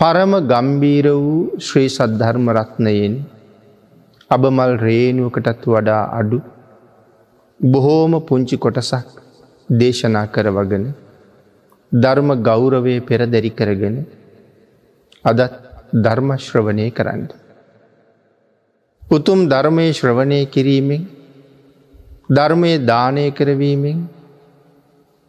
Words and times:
පරම 0.00 0.32
ගම්බීර 0.42 1.06
වූ 1.14 1.40
ශ්‍රී 1.58 1.88
සද්ධර්ම 1.88 2.46
රත්නයෙන් 2.50 3.14
අබමල් 4.30 4.70
රේනුවකටත් 4.78 5.64
වඩා 5.66 6.04
අඩු 6.18 6.38
බොහෝම 7.60 8.14
පුංචි 8.22 8.56
කොටසක් 8.56 9.08
දේශනා 9.70 10.22
කරවගෙන 10.26 10.86
ධර්ම 11.92 12.30
ගෞරවය 12.42 12.94
පෙරදැරි 13.00 13.50
කරගෙන 13.50 13.98
අදත් 15.24 15.52
ධර්මශ්‍රවනය 15.96 16.86
කරන්න. 16.90 17.22
උතුම් 19.02 19.40
ධර්මය 19.48 19.86
ශ්‍රවණය 19.92 20.40
කිරීමෙන් 20.46 21.04
ධර්මය 22.30 22.72
දානය 22.84 23.26
කරවීමෙන් 23.32 24.00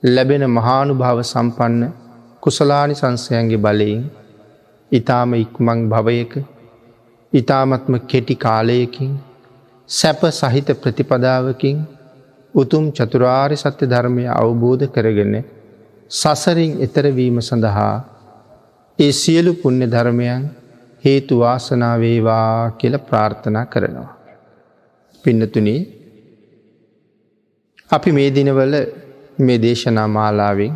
ලැබෙන 0.04 0.46
මහානු 0.50 0.94
භාව 0.94 1.20
සම්පන්න 1.24 1.84
කුසලානි 2.44 2.96
සංසයන්ගේ 2.96 3.58
බලයෙන් 3.58 4.02
ඉතාම 4.92 5.34
ඉක්මං 5.36 5.80
භවයක 5.88 6.34
ඉතාමත්ම 7.34 7.94
කෙටි 8.04 8.36
කාලයකින් 8.38 9.12
සැප 9.90 10.22
සහිත 10.32 10.70
ප්‍රතිපදාවකින් 10.76 11.78
උතුම් 12.54 12.86
චතුරාරි 12.92 13.56
සත්‍ය 13.56 13.86
ධර්මය 13.86 14.24
අවබෝධ 14.30 14.86
කරගෙන 14.88 15.36
සසරින් 16.12 16.74
එතරවීම 16.80 17.38
සඳහා 17.42 17.96
ඒ 19.00 19.12
සියලු 19.14 19.52
පුුණ්‍ය 19.56 19.88
ධර්මයන් 19.88 20.44
හේතු 21.04 21.40
වාසනාවේවා 21.40 22.72
කියල 22.72 22.96
ප්‍රාර්ථනා 23.00 23.66
කරනවා. 23.66 24.12
පින්නතුනී 25.26 25.82
අපි 27.90 28.12
මේ 28.12 28.30
දිනවල 28.30 28.76
මේ 29.40 29.58
දේශනා 29.58 30.08
මාලාවෙන් 30.10 30.74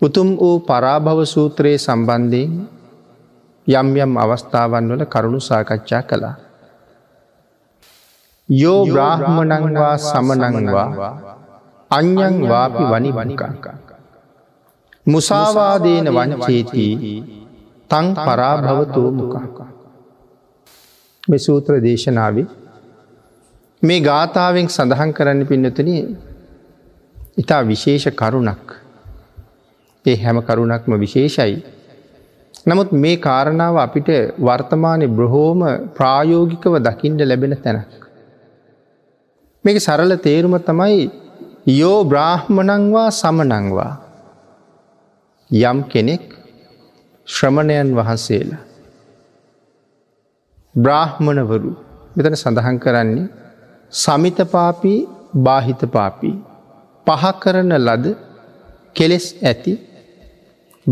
උතුම් 0.00 0.28
වූ 0.36 0.56
පරාභව 0.60 1.20
සූත්‍රයේ 1.26 1.78
සම්බන්ධයෙන් 1.78 2.52
යම් 3.66 3.88
යම් 3.96 4.12
අවස්ථාවන් 4.16 4.84
වල 4.90 5.02
කරුණු 5.04 5.40
සාකච්ඡා 5.40 6.02
කළා. 6.02 6.36
යෝ 8.48 8.80
බ්‍රාහ්මණංවා 8.86 9.96
සමනංවා 10.00 10.88
අඥං 11.90 12.36
වාපි 12.48 12.84
වනි 12.84 13.10
වනිකංකා. 13.12 13.76
මුසාවාදේන 15.06 16.06
වංචේතිී 16.08 17.16
තං 17.90 18.06
පරාභවතෝ 18.16 19.10
මුකංකා. 19.10 19.68
මෙ 21.24 21.38
සූත්‍ර 21.38 21.82
දේශනාවේ 21.82 22.46
මේ 23.82 24.00
ගාථාවෙන් 24.00 24.68
සඳහන් 24.68 25.10
කරන්න 25.12 25.46
පින්නතුන 25.46 25.90
ඉතා 27.38 27.62
විශේෂ 27.62 28.06
කරුණක් 28.14 28.68
ඒ 30.08 30.16
හැම 30.16 30.38
කරුණක්ම 30.42 30.92
විශේෂයි. 30.96 31.56
නමුත් 32.66 32.90
මේ 32.94 33.16
කාරණාව 33.18 33.76
අපිට 33.78 34.08
වර්තමානය 34.40 35.06
බ්‍රහෝම 35.10 35.60
ප්‍රායෝගිකව 35.96 36.74
දකිින්ට 36.80 37.22
ලැබෙන 37.22 37.54
තැනක්. 37.58 37.92
මේක 39.64 39.78
සරල 39.78 40.12
තේරුම 40.18 40.54
තමයි 40.60 41.00
යෝ 41.72 41.98
බ්‍රාහ්මණංවා 42.04 43.08
සමනංවා 43.12 43.92
යම් 45.50 45.78
කෙනෙක් 45.84 46.24
ශ්‍රමණයන් 47.28 47.90
වහන්සේලා. 47.94 48.62
බ්‍රාහ්මණවරු 50.74 51.72
මෙතන 52.16 52.36
සඳහන් 52.36 52.78
කරන්නේ 52.78 53.28
සමිතපාපී 53.92 55.00
බාහිතපාපී 55.38 56.36
පහ 57.06 57.24
කරන 57.42 57.72
ලද 57.78 58.06
කෙලෙස් 58.96 59.26
ඇති 59.42 59.72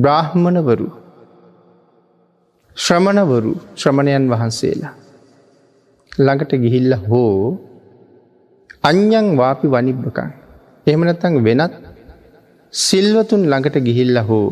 බ්‍රාහ්මණවරු 0.05 0.89
ශ්‍රමණවරු 2.77 3.53
ශ්‍රමණයන් 3.81 4.25
වහන්සේලා 4.33 4.95
ළඟට 6.13 6.53
ගිහිල්ල 6.65 6.93
හෝ 7.09 7.37
අඥ්ඥං 8.83 9.29
වාපි 9.41 9.67
වනිබ්බකං. 9.75 10.31
එහෙමනත්තං 10.87 11.37
වෙනත් 11.47 11.75
සිල්වතුන් 12.73 13.43
ළඟට 13.51 13.77
ගිහිල්ල 13.87 14.19
හෝ 14.29 14.49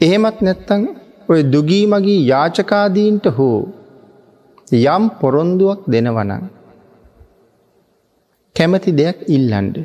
එහෙමත් 0.00 0.38
නැත්තං 0.40 0.82
ඔය 1.28 1.40
දුගී 1.54 1.84
මගේ 1.86 2.20
යාචකාදීන්ට 2.32 3.26
හෝ 3.38 3.58
යම් 4.86 5.04
පොරොන්දුවක් 5.20 5.80
දෙනවනං 5.92 6.44
කැමති 8.56 8.96
දෙයක් 9.00 9.18
ඉල්ලන්ඩ. 9.36 9.76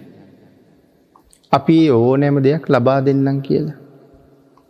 අපි 1.52 1.78
ඕනෑම 1.90 2.38
දෙයක් 2.46 2.64
ලබා 2.74 3.00
දෙන්නම් 3.06 3.38
කියලා. 3.41 3.78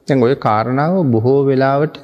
තැන් 0.07 0.23
ඔය 0.23 0.35
කාරණාව 0.35 0.95
බොහෝ 1.05 1.39
වෙලාවට 1.45 1.95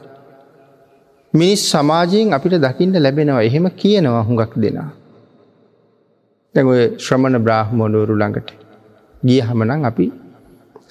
මිනිස් 1.33 1.61
සමාජයෙන් 1.71 2.33
අපිට 2.33 2.55
දකිින්ට 2.61 2.97
ලැබෙනවා 2.97 3.41
එහෙම 3.41 3.65
කියනවා 3.73 4.23
හුඟක් 4.23 4.53
දෙනා. 4.55 4.89
දැන් 6.55 6.67
ඔය 6.67 6.81
ශ්‍රමණ 6.97 7.43
බ්‍රාහ්මෝනවරු 7.45 8.15
ළඟට 8.15 8.49
ගිය 9.23 9.39
හමනං 9.41 9.85
අපි 9.85 10.05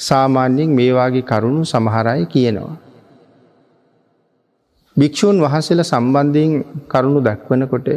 සාමාන්‍යයෙන් 0.01 0.71
මේවාගේ 0.71 1.23
කරුණු 1.23 1.63
සමහරය 1.65 2.25
කියනවා. 2.27 2.75
භික්‍ෂූන් 4.97 5.37
වහන්සේල 5.41 5.83
සම්බන්ධයෙන් 5.83 6.53
කරුණු 6.89 7.21
දක්වනකොට 7.21 7.89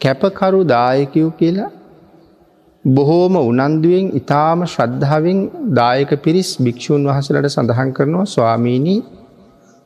කැපකරු 0.00 0.60
දායකයෝ 0.64 1.30
කියලා 1.30 1.70
බොහෝම 2.84 3.34
උනන්දුවෙන් 3.38 4.06
ඉතාම 4.12 4.60
ශ්‍රද්ධාවෙන් 4.64 5.38
දායක 5.72 6.10
පිරිස් 6.22 6.50
භික්‍ෂූන් 6.58 7.02
වහසලට 7.04 7.48
සඳහන් 7.48 7.90
කරනවා 7.92 8.26
ස්වාමීණී 8.26 9.00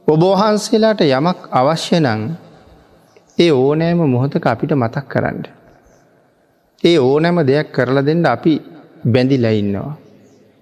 ඔබවහන්සේලාට 0.09 1.01
යමක් 1.03 1.41
අවශ්‍ය 1.53 1.99
නං 1.99 2.23
ඒ 3.39 3.51
ඕනෑම 3.53 4.03
මොහොතක 4.07 4.47
අපිට 4.47 4.73
මතක් 4.73 5.05
කරන්න. 5.09 5.41
ඒ 6.85 6.99
ඕනෑම 7.01 7.39
දෙයක් 7.43 7.73
කරලා 7.73 8.05
දෙන්න 8.05 8.27
අපි 8.27 8.55
බැඳිලා 9.07 9.53
ඉන්නවා. 9.53 9.97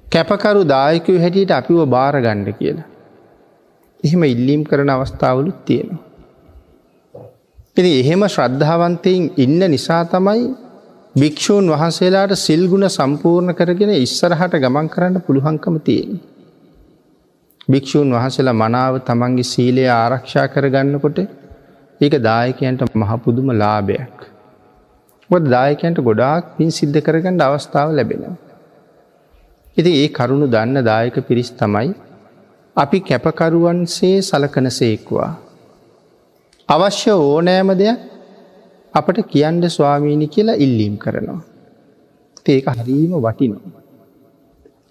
කැපකරු 0.07 0.63
දායකව 0.67 1.19
හැටියට 1.19 1.53
අපිව 1.53 1.83
භාරගණ්ඩ 1.89 2.49
කියලා. 2.55 2.89
එහෙම 4.01 4.23
ඉල්ලීම් 4.25 4.63
කරන 4.65 4.91
අවස්ථාවලුත් 4.91 5.59
තියෙනවා. 5.65 6.03
එති 7.77 7.91
එහෙම 8.01 8.23
ශ්‍රද්ධාවන්තයෙන් 8.29 9.31
ඉන්න 9.37 9.61
නිසා 9.69 10.03
තමයි 10.07 10.70
භික්‍ෂූන් 11.15 11.67
වහන්සේලාට 11.69 12.33
සිල්ගුණ 12.39 12.87
සම්පූර්ණ 12.89 13.55
කරගෙන 13.55 13.91
ඉස්සරහට 13.93 14.53
ගමන් 14.55 14.89
කරන්න 14.89 15.17
පුළුවන්කම 15.21 15.77
තියෙන. 15.81 16.21
භික්‍ෂූන් 17.69 18.13
වහසලා 18.13 18.55
මනාව 18.55 18.99
තමන්ගේ 19.01 19.45
සීලය 19.45 19.85
ආරක්ෂා 19.93 20.47
කරගන්නකොට 20.47 21.19
ඒක 22.01 22.15
දායකයන්ට 22.21 22.85
මහපුදුම 22.95 23.51
ලාභයක්. 23.53 24.19
ගොද 25.31 25.45
දායකයන්ට 25.47 25.99
ගොඩාක් 26.01 26.55
පින් 26.57 26.71
සිද්ධ 26.71 27.01
කරගන්න 27.01 27.43
අවස්ථාව 27.43 27.91
ලැබෙනවා. 27.91 28.37
ඉති 29.77 29.91
ඒ 29.97 30.09
කරුණු 30.11 30.47
දන්න 30.47 30.85
දායක 30.85 31.17
පිරිස් 31.27 31.51
තමයි 31.53 31.91
අපි 32.77 32.99
කැපකරුවන්සේ 33.01 34.17
සලකන 34.21 34.71
සේක්වා. 34.71 35.31
අවශ්‍ය 36.69 37.11
ඕනෑම 37.11 37.75
දෙයක් 37.75 38.10
අපට 38.95 39.19
කියන්ඩ 39.27 39.65
ස්වාමීණි 39.69 40.27
කියලා 40.27 40.55
ඉල්ලීම් 40.57 40.95
කරනවා. 40.97 41.41
ඒක 42.47 42.67
හරීම 42.75 43.13
වටිනවා. 43.17 43.73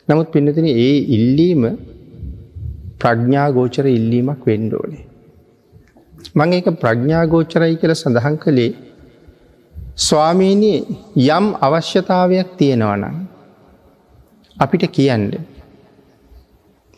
නමුත් 0.07 0.29
පින්නතින 0.31 0.67
ඒ 0.67 0.95
ඉල්ලීම 1.17 1.63
ප්‍රඥ්ඥාගෝචර 2.99 3.85
ඉල්ලීමක් 3.89 4.45
වෙන්ඩෝනේ. 4.45 5.03
මං 6.35 6.53
ඒක 6.53 6.69
ප්‍රඥ්ඥාගෝචරයි 6.81 7.75
කියල 7.75 7.93
සඳහන් 7.93 8.37
කළේ 8.37 8.71
ස්වාමීණී 9.97 10.79
යම් 11.29 11.45
අවශ්‍යතාවයක් 11.61 12.49
තියෙනවනම් 12.57 13.15
අපිට 14.57 14.83
කියන්න. 14.89 15.25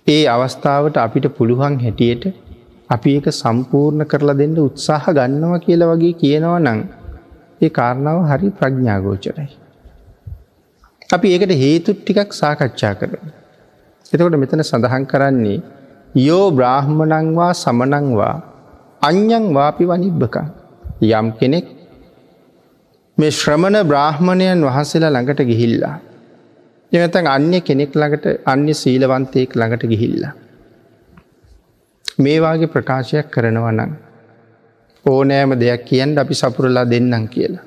ඒ 0.07 0.24
අවස්ථාවට 0.27 0.95
අපිට 0.98 1.25
පුළුවන් 1.38 1.75
හැටියට 1.80 2.24
අපි 2.91 3.09
ඒක 3.17 3.27
සම්පූර්ණ 3.33 4.03
කරලා 4.05 4.38
දෙන්න 4.41 4.57
උත්සාහ 4.59 5.03
ගන්නවා 5.09 5.63
කියල 5.65 5.83
වගේ 5.89 6.13
කියනව 6.21 6.53
නං 6.59 6.79
ඒ 7.61 7.69
කාරණාව 7.69 8.17
හරි 8.29 8.49
ප්‍රඥ්ඥාගෝචරයි. 8.51 9.49
අපි 11.09 11.27
ඒකට 11.33 11.53
හේතුත් 11.55 11.99
ටිකක් 11.99 12.31
සාකච්ඡා 12.33 12.93
කරන. 12.99 13.27
එතකොට 14.13 14.35
මෙතන 14.35 14.63
සඳහන් 14.63 15.05
කරන්නේ 15.05 15.59
යෝ 16.19 16.45
බ්‍රාහ්මණංවා 16.51 17.51
සමනංවා 17.55 18.35
අඥ්ඥං 19.01 19.45
වාපි 19.53 19.85
වනිබ්බක 19.85 20.35
යම් 21.11 21.27
කෙනෙක් 21.39 21.67
මේ 23.17 23.31
ශ්‍රමණ 23.31 23.77
බ්‍රාහ්මණයන් 23.83 24.67
වහන්සේලා 24.67 25.11
ළඟට 25.11 25.41
ගිහිල්ලා. 25.43 25.95
එනතන් 26.91 27.27
අන්‍ය 27.27 27.59
කෙනෙක් 27.61 27.91
ළඟට 27.93 28.25
අන්‍ය 28.45 28.73
සීලවන්තයෙක් 28.73 29.51
ළඟට 29.55 29.85
ගිහිල්ලා. 29.85 30.33
මේවාගේ 32.19 32.66
ප්‍රකාශයක් 32.66 33.28
කරනවනං. 33.31 33.92
ඕනෑම 35.06 35.52
දෙයක් 35.60 35.86
කියන්න 35.86 36.19
අපි 36.19 36.34
සපුරලා 36.34 36.86
දෙන්නම් 36.86 37.28
කියලා. 37.28 37.63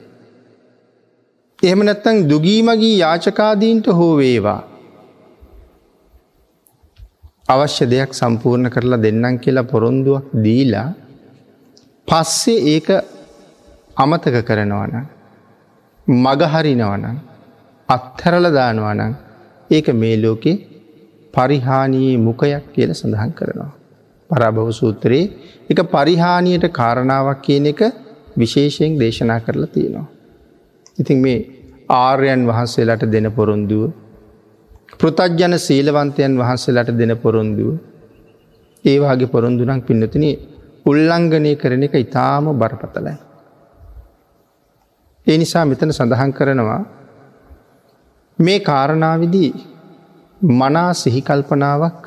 එහෙම 1.62 1.80
නැත්තං 1.84 2.28
දුගීමගී 2.28 2.98
යාචකාදීන්ට 2.98 3.86
හෝ 3.88 4.16
වේවා. 4.16 4.62
අවශ්‍ය 7.48 7.84
දෙයක් 7.86 8.12
සම්පූර්ණ 8.14 8.70
කරලා 8.70 9.02
දෙන්නම් 9.02 9.38
කියලා 9.38 9.62
පොරොන්දුවක් 9.62 10.24
දීලා 10.44 10.88
පස්සේ 12.08 12.64
ඒක 12.74 12.88
අමතක 13.96 14.36
කරනවන. 14.46 14.94
මගහරිනවන 16.06 17.04
අත්හැරල 17.88 18.46
දානවනං 18.52 19.14
ඒක 19.70 19.88
මේ 19.92 20.16
ලෝකෙ 20.16 20.52
පරිහානයේ 21.34 22.16
මුකයක් 22.18 22.64
කියල 22.74 22.92
සඳහන් 22.92 23.30
කරනවා. 23.30 23.72
පරාභව 24.30 24.68
සූත්‍රයේ 24.72 25.24
එක 25.70 25.80
පරිහානියට 25.88 26.66
කාරණාවක් 26.70 27.42
කියන 27.42 27.66
එක 27.66 27.80
විශේෂයෙන් 28.36 28.98
දේශනා 28.98 29.40
කරලා 29.40 29.66
තියෙනවා. 29.68 30.06
ඉතින් 30.98 31.18
මේ 31.18 31.38
ආර්යන් 31.96 32.42
වහන්සේලාට 32.46 33.04
දෙන 33.06 33.28
පොරොන්දුව 33.30 33.92
පෘතජ්ජන 34.98 35.54
සීලවන්තයන් 35.58 36.32
වහන්සේලාට 36.38 36.90
දෙන 36.92 37.12
පොරොන්දුව 37.16 37.70
ඒවාගේ 38.84 39.26
පොරොන්දුනක් 39.26 39.86
පින්නතුන 39.86 40.24
උල්ලංඝනය 40.86 41.52
කරන 41.56 41.82
එක 41.82 41.94
ඉතාම 41.96 42.44
බරපතලයි. 42.54 43.14
ඒ 45.26 45.36
නිසා 45.36 45.64
මෙතන 45.64 45.90
සඳහන් 45.90 46.32
කරනවා 46.32 46.82
මේ 48.38 48.58
කාරණාවිදී 48.60 49.52
මනා 50.40 50.90
සිහිකල්පනාවක් 50.94 52.02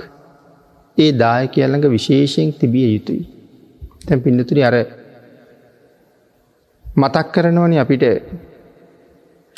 ඒ 0.97 1.11
දාය 1.13 1.47
කියල්ළඟ 1.47 1.88
විශේෂයෙන් 1.88 2.53
තිබිය 2.53 2.88
යුතුයි. 2.89 3.23
තැන් 4.01 4.19
පිඩතුරි 4.21 4.61
අර 4.63 4.75
මතක් 6.85 7.27
කරනවන 7.31 7.73
අපිට 7.75 8.03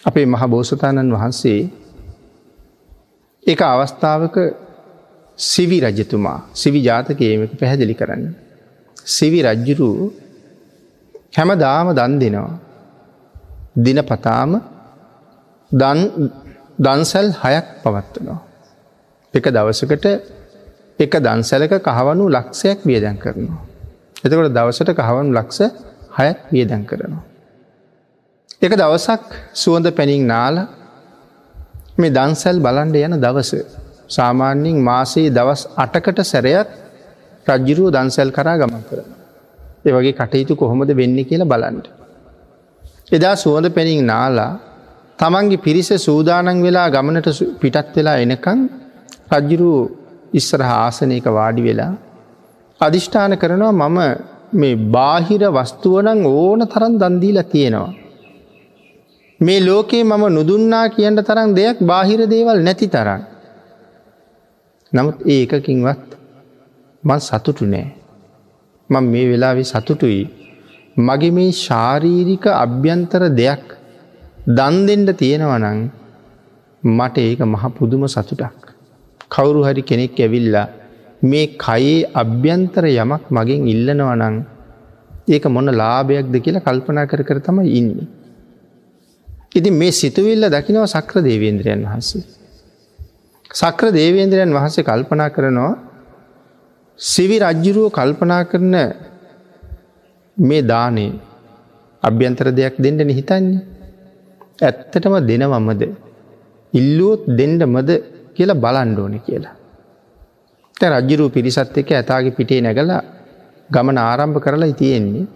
අපේ 0.06 0.26
මහ 0.26 0.44
බෝසතාණන් 0.46 1.14
වහන්සේ 1.14 1.62
එක 3.44 3.62
අවස්ථාවක 3.64 4.38
සිවි 5.38 5.78
රජතුමා 5.82 6.40
සිවි 6.54 6.80
ජාතකයමක 6.82 7.52
පැහැදිලි 7.60 7.96
කරන්න. 7.96 8.24
සිවි 9.08 9.40
රජ්ජුරු 9.44 9.90
හැමදාම 11.34 11.88
දන් 11.94 12.14
දෙනවා. 12.20 12.52
දින 13.78 14.00
පතාම 14.02 14.52
දන්සැල් 16.80 17.28
හයක් 17.36 17.68
පවත්වනවා. 17.84 18.40
එක 19.34 19.46
දවසකට 19.48 20.06
එක 21.00 21.14
දන්සැලක 21.18 21.74
කහවනු 21.82 22.26
ලක්ෂයක් 22.30 22.80
වියදැන් 22.84 23.18
කරනවා. 23.18 23.60
එතකොට 24.24 24.52
දවසට 24.52 24.90
කහවනු 24.94 25.30
ලක්ෂ 25.32 25.60
හයක් 26.18 26.38
වියදැන් 26.50 26.84
කරනවා. 26.86 27.24
එක 28.62 28.74
දවසක් 28.74 29.22
සුවඳ 29.54 29.88
පැනිින් 29.92 30.26
නාල 30.28 30.56
මේ 31.98 32.12
දන්සැල් 32.12 32.58
බලන්ඩ 32.60 32.96
යන 32.98 33.16
දවස 33.18 33.52
සාමාන්‍යින් 34.10 34.78
මාසයේ 34.82 35.32
දවස් 35.32 35.62
අටකට 35.76 36.20
සැරයක් 36.24 36.68
රජ්ජිරුව 37.48 37.88
දන්සැල් 37.90 38.30
කරා 38.32 38.58
ගමන් 38.58 38.84
කරන. 38.84 39.08
ඒවගේ 39.86 40.14
කටයුතු 40.14 40.54
කොහොමද 40.56 40.92
වෙන්න 40.94 41.18
කියලා 41.22 41.52
බලන්ට. 41.54 41.88
එදා 43.12 43.36
සුවඳ 43.36 43.68
පැනිින් 43.70 44.06
නාලා 44.06 44.52
තමන්ගේ 45.20 45.58
පිරිස 45.60 45.90
සූදානන් 46.00 46.60
වෙලා 46.62 46.88
ගමනට 46.90 47.30
පිටත් 47.62 47.96
වෙලා 47.96 48.18
එනකං 48.18 48.60
රජ්ජිරු 49.32 49.72
ඉස්සරහ 50.34 50.72
ආසනයක 50.78 51.26
වාඩි 51.30 51.62
වෙලා 51.62 51.94
අධිෂ්ඨාන 52.82 53.34
කරනවා 53.38 53.72
මම 53.88 54.00
මේ 54.54 54.76
බාහිර 54.88 55.42
වස්තුවනං 55.50 56.22
ඕන 56.28 56.62
තරන් 56.68 56.94
දන්දීලා 57.00 57.44
තියෙනවා. 57.44 57.94
මේ 59.40 59.60
ලෝකයේ 59.60 60.04
මම 60.04 60.24
නුදුන්නා 60.30 60.86
කියන්න 60.90 61.20
තරම් 61.24 61.50
දෙයක් 61.56 61.78
බාහිර 61.82 62.22
දේවල් 62.26 62.60
නැති 62.64 62.88
තරන්. 62.88 63.22
නමුත් 64.94 65.18
ඒ 65.26 65.42
එකකින්වත් 65.46 66.10
මන් 67.04 67.20
සතුටු 67.20 67.66
නෑ. 67.66 67.88
මං 68.90 69.06
මේ 69.06 69.26
වෙලාවෙ 69.32 69.64
සතුටුයි 69.64 70.24
මගේ 70.98 71.32
මේ 71.32 71.52
ශාරීරික 71.58 72.46
අභ්‍යන්තර 72.56 73.24
දෙයක් 73.32 73.66
දන් 74.50 74.76
දෙෙන්ට 74.88 75.12
තියෙනවනං 75.18 75.80
මට 76.84 77.18
ඒක 77.20 77.40
මහ 77.44 77.64
පුදුම 77.70 78.08
සතුටක්. 78.08 78.69
කවුරු 79.32 79.62
හරි 79.68 79.82
කෙනෙක් 79.90 80.20
ඇවිල්ලා 80.26 80.68
මේ 81.22 81.46
කයේ 81.66 81.98
අභ්‍යන්තර 82.22 82.84
යමක් 82.94 83.24
මගෙන් 83.38 83.68
ඉල්ලනවනං 83.74 84.36
ඒක 85.28 85.46
මොන 85.56 85.70
ලාභයක්ද 85.82 86.36
කියලා 86.46 86.66
කල්පනා 86.68 87.10
කර 87.12 87.22
කර 87.30 87.40
තමයි 87.48 87.70
ඉන්නේ. 87.80 88.08
ඉති 89.58 89.70
මේ 89.80 89.92
සිතුවිල්ල 89.92 90.46
දකිනව 90.56 90.86
සක්‍ර 90.96 91.18
දේවේන්ද්‍රයන් 91.28 91.82
වහන්සේ. 91.88 92.24
සක්‍ර 93.52 93.88
දේවේන්ද්‍රයන් 93.98 94.52
වහන්සේ 94.58 94.88
කල්පනා 94.90 95.30
කරනවා 95.36 95.72
සිවි 97.00 97.38
රජ්ජුරුව 97.44 97.88
කල්පනා 97.98 98.44
කරන 98.52 98.76
මේ 100.38 100.68
දානේ 100.72 101.12
අභ්‍යන්තර 102.04 102.48
දෙයක් 102.60 102.76
දෙන්න 102.84 103.00
නිහිතන්නේ. 103.10 103.60
ඇත්තටම 104.62 105.16
දෙනවමද. 105.30 105.82
ඉල්ලුවොත් 106.74 107.22
දෙන්ඩ 107.40 107.62
මද 107.74 107.90
කියලා 108.40 108.60
බලන්ඩෝන 108.60 109.16
කියලා. 109.20 109.56
තැ 110.78 110.90
රජ්ජුරුව 110.94 111.30
පිරිසත් 111.32 111.78
එක 111.78 111.92
ඇතාගේ 111.94 112.38
පිටේ 112.38 112.62
නැගලා 112.62 113.02
ගමන 113.70 113.98
ආරම්භ 114.00 114.40
කරලා 114.40 114.72
තියෙන්නේ. 114.74 115.28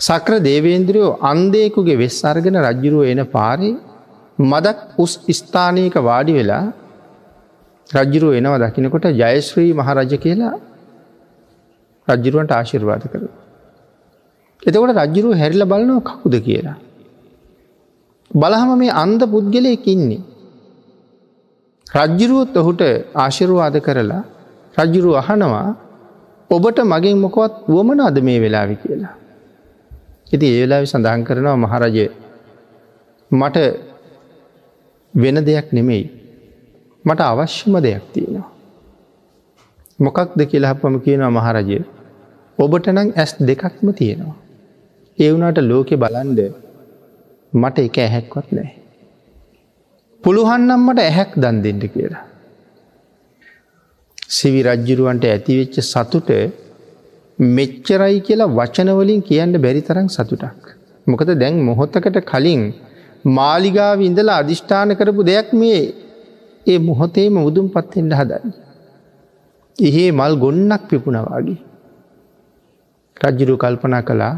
සක්‍ර 0.00 0.34
දේවේන්ද්‍රියෝ 0.40 1.12
අන්දේකුගේ 1.22 1.96
වෙස් 1.96 2.18
අර්ගෙන 2.24 2.58
රජ්ජුරුව 2.62 3.04
එන 3.04 3.22
පාරි 3.26 3.70
මදක් 4.42 4.78
උස් 4.98 5.12
ස්ථානයක 5.30 5.96
වාඩි 6.00 6.32
වෙලා 6.32 6.64
රජ්ජුරුව 7.90 8.32
එනවා 8.32 8.62
දකිනකොට 8.64 9.06
ජයශ්‍රී 9.14 9.72
මහරජ 9.72 10.12
කියලා 10.18 10.54
රජ්ජුරුවන්ට 12.08 12.52
ආශිර්වාද 12.52 13.04
කර. 13.04 13.22
එතකොට 14.62 14.96
රජ්ජුරුව 14.98 15.32
හැරිල 15.34 15.64
බලනව 15.64 15.98
කකුද 16.02 16.34
කියලා. 16.40 16.78
බලහම 18.30 18.70
මේ 18.78 18.94
අන්ද 18.94 19.20
පුද්ගලයක 19.26 19.86
ඉන්නේ. 19.86 20.22
රජ්ජුරුවොත් 21.96 22.56
ඔහුට 22.56 22.82
ආශිරවාද 23.16 23.76
කරලා 23.78 24.22
රජ්ජුරුව 24.76 25.14
අහනවා 25.22 25.68
ඔබට 26.50 26.78
මගින් 26.84 27.18
මොකොත් 27.18 27.54
වුවමන 27.68 28.00
අද 28.00 28.16
මේ 28.20 28.38
වෙලාවි 28.40 28.76
කියලා. 28.76 29.14
ඉති 30.32 30.46
ඒවෙලාවි 30.48 30.86
සඳහන් 30.86 31.22
කරනවා 31.24 31.56
මහරජය 31.56 32.06
මට 33.30 33.56
වෙන 35.14 35.36
දෙයක් 35.46 35.68
නෙමෙයි 35.72 36.04
මට 37.04 37.20
අවශ්‍යම 37.22 37.74
දෙයක් 37.80 38.04
තියෙනවා. 38.12 38.48
මොකක්ද 39.98 40.40
කියලාහපම 40.50 40.96
කියනවා 40.98 41.30
මහරජය 41.30 41.78
ඔබට 42.58 42.86
නං 42.88 43.08
ඇස් 43.14 43.32
දෙකක්ම 43.40 43.88
තියෙනවා. 43.92 44.36
ඒ 45.18 45.30
වුණට 45.32 45.58
ලෝකෙ 45.62 45.96
බලන්ඩ 45.96 46.40
මට 47.52 47.76
එක 47.80 47.96
ඇහැක්වත් 47.98 48.48
නෑ. 48.52 48.70
පුළුහන්නම් 50.22 50.80
මට 50.86 51.00
ඇහැක් 51.00 51.32
දන් 51.36 51.56
දෙෙන්ට 51.64 51.84
කියලා. 51.94 52.24
සිවි 54.28 54.60
රජ්ජුරුවන්ට 54.62 55.24
ඇතිවෙච්ච 55.24 55.76
සතුට 55.84 56.30
මෙච්චරයි 57.38 58.18
කියලා 58.20 58.54
වචනවලින් 58.58 59.20
කියන්න 59.22 59.54
බැරි 59.64 59.82
තරම් 59.88 60.08
සතුටක්. 60.08 60.64
මොකද 61.06 61.30
දැන් 61.42 61.56
මොහොත්තකට 61.60 62.18
කලින් 62.24 62.62
මාලිගාව 63.36 64.00
ඉඳලා 64.00 64.40
අධිෂ්ඨාන 64.42 64.96
කරපු 64.98 65.22
දෙයක් 65.22 65.48
මේ 65.52 65.80
ඒ 66.66 66.78
මොහොතේම 66.80 67.36
උදුම් 67.42 67.66
පත්තෙන්ට 67.68 68.18
හදන්න. 68.20 68.52
එහෙේ 69.78 70.10
මල් 70.12 70.34
ගොන්නක් 70.36 70.82
පිපුණවාගේ. 70.90 71.60
රජ්ජුරු 73.16 73.54
කල්පනා 73.56 74.02
කළා 74.02 74.34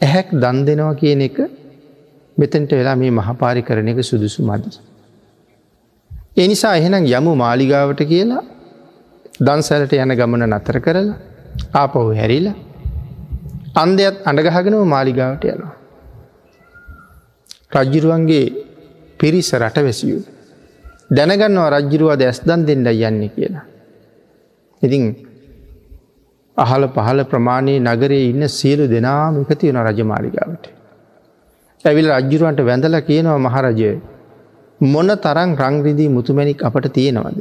ඇහැක් 0.00 0.28
දන් 0.42 0.58
දෙනවා 0.66 0.94
කියන 0.94 1.22
එක 1.28 1.38
මෙතැන්ට 2.36 2.72
වෙලා 2.72 2.96
මේ 2.96 3.10
මහපාරි 3.10 3.62
කරන 3.62 3.88
එක 3.88 4.00
සුදුසු 4.02 4.42
මදි. 4.42 4.70
එනිසා 6.36 6.74
එහෙනම් 6.76 7.04
යමු 7.08 7.32
මාලිගාවට 7.36 8.00
කියලා 8.04 8.44
දන්සැලට 9.40 9.92
යන 9.94 10.12
ගමන 10.12 10.44
නතර 10.48 10.78
කරලා 10.80 11.16
ආපහු 11.74 12.06
හැරිලා 12.12 12.56
අන්දයත් 13.74 14.16
අඩගහගෙනව 14.24 14.84
මාලිගාවට 14.86 15.44
යනවා. 15.46 15.74
රජ්ජිරුවන්ගේ 17.74 18.46
පිරිස 19.20 19.50
රට 19.54 19.78
වැසියූ. 19.82 20.22
දැනගන්නවා 21.10 21.70
රජ්ජිරුවද 21.72 22.22
ඇස් 22.22 22.40
දන් 22.42 22.66
දෙන්නයි 22.68 23.04
යන්නේ 23.04 23.30
කියලා. 23.30 23.64
ඉතින් 24.82 25.04
අහල 26.56 26.88
පහල 26.88 27.20
ප්‍රමාණයේ 27.24 27.80
නගරේ 27.82 28.24
ඉන්න 28.30 28.48
සියලු 28.50 28.84
දෙනාම 28.86 29.40
එකති 29.42 29.68
වන 29.68 29.80
රජමාලිගාවට. 29.88 30.75
ඇවිල් 31.84 32.08
රජ්ජුරුවන්ට 32.10 32.60
වැඳල 32.68 32.96
කියනවා 33.08 33.38
මහරජය 33.46 33.90
මොන 34.80 35.08
තරං 35.24 35.50
රංග්‍රදී 35.62 36.08
මුතුමැණික් 36.08 36.64
අපට 36.68 36.86
තියෙනවද. 36.96 37.38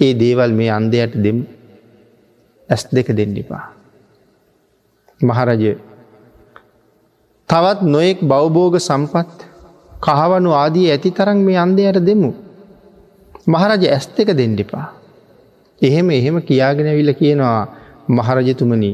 ඒ 0.00 0.12
දේවල් 0.14 0.52
මේ 0.52 0.70
අන්දයට 0.70 1.12
දෙම් 1.24 1.38
ඇස් 2.68 2.82
දෙක 2.92 3.08
දෙන්නිපා. 3.18 3.64
මහරජය 5.20 5.72
තවත් 7.48 7.78
නොයෙක් 7.94 8.18
බවබෝග 8.22 8.74
සම්පත් 8.78 9.38
කහවනු 10.02 10.50
ආදී 10.54 10.90
ඇති 10.90 11.10
තරන් 11.10 11.38
මේ 11.46 11.58
අන්දයට 11.64 11.98
දෙමු. 12.08 12.30
මහරජ 13.46 13.82
ඇස් 13.86 14.06
දෙක 14.16 14.30
දෙන්ඩිපා. 14.40 14.86
එහෙම 15.80 16.10
එහෙම 16.10 16.36
කියාගෙන 16.40 16.90
විල 16.98 17.12
කියනවා 17.20 17.60
මහරජතුමනි 18.08 18.92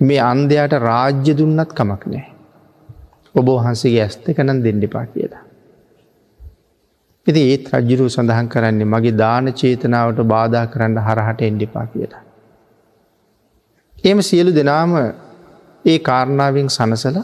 මේ 0.00 0.20
අන්දයට 0.22 0.72
රාජ්‍ය 0.88 1.32
දුන්නත් 1.38 1.70
කමක් 1.78 2.02
නෑ. 2.06 2.37
ඔබ 3.38 3.48
වහන්සේගේ 3.50 4.02
ඇස් 4.02 4.16
දෙකනම් 4.18 4.58
දෙන්ඩිපා 4.64 5.06
කියලා. 5.06 5.44
එති 7.26 7.40
ඒත් 7.44 7.64
රජ්ජුරු 7.72 8.06
සඳහන් 8.08 8.48
කරන්නේ 8.48 8.86
මගේ 8.86 9.14
දාන 9.14 9.52
චේතනාවට 9.52 10.20
බාධා 10.26 10.66
කරන්න 10.66 10.98
හරහට 11.00 11.40
එන්ඩිපා 11.42 11.86
කියලා. 11.86 12.22
එම 14.04 14.18
සියලු 14.20 14.52
දෙනාම 14.52 14.92
ඒ 15.84 15.98
කාරණාවෙන් 16.00 16.68
සනසල 16.68 17.18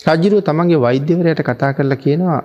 රජිරුව 0.00 0.40
තමන්ගේ 0.42 0.78
වෛද්‍යවරයට 0.78 1.42
කතා 1.42 1.72
කරලා 1.72 1.96
කියනවා 1.96 2.40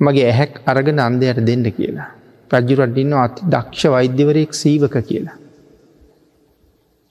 මගේ 0.00 0.26
ඇහැක් 0.26 0.54
අරගෙන 0.66 1.00
අන්දයට 1.00 1.40
දෙන්න 1.42 1.66
කියලා. 1.72 2.08
රජ්ජුරට 2.50 2.98
ඉන්න 2.98 3.12
අති 3.16 3.46
දක්ෂ 3.46 3.84
වෛද්‍යවරයෙක් 3.88 4.52
සීවක 4.54 4.96
කියලා. 5.02 5.36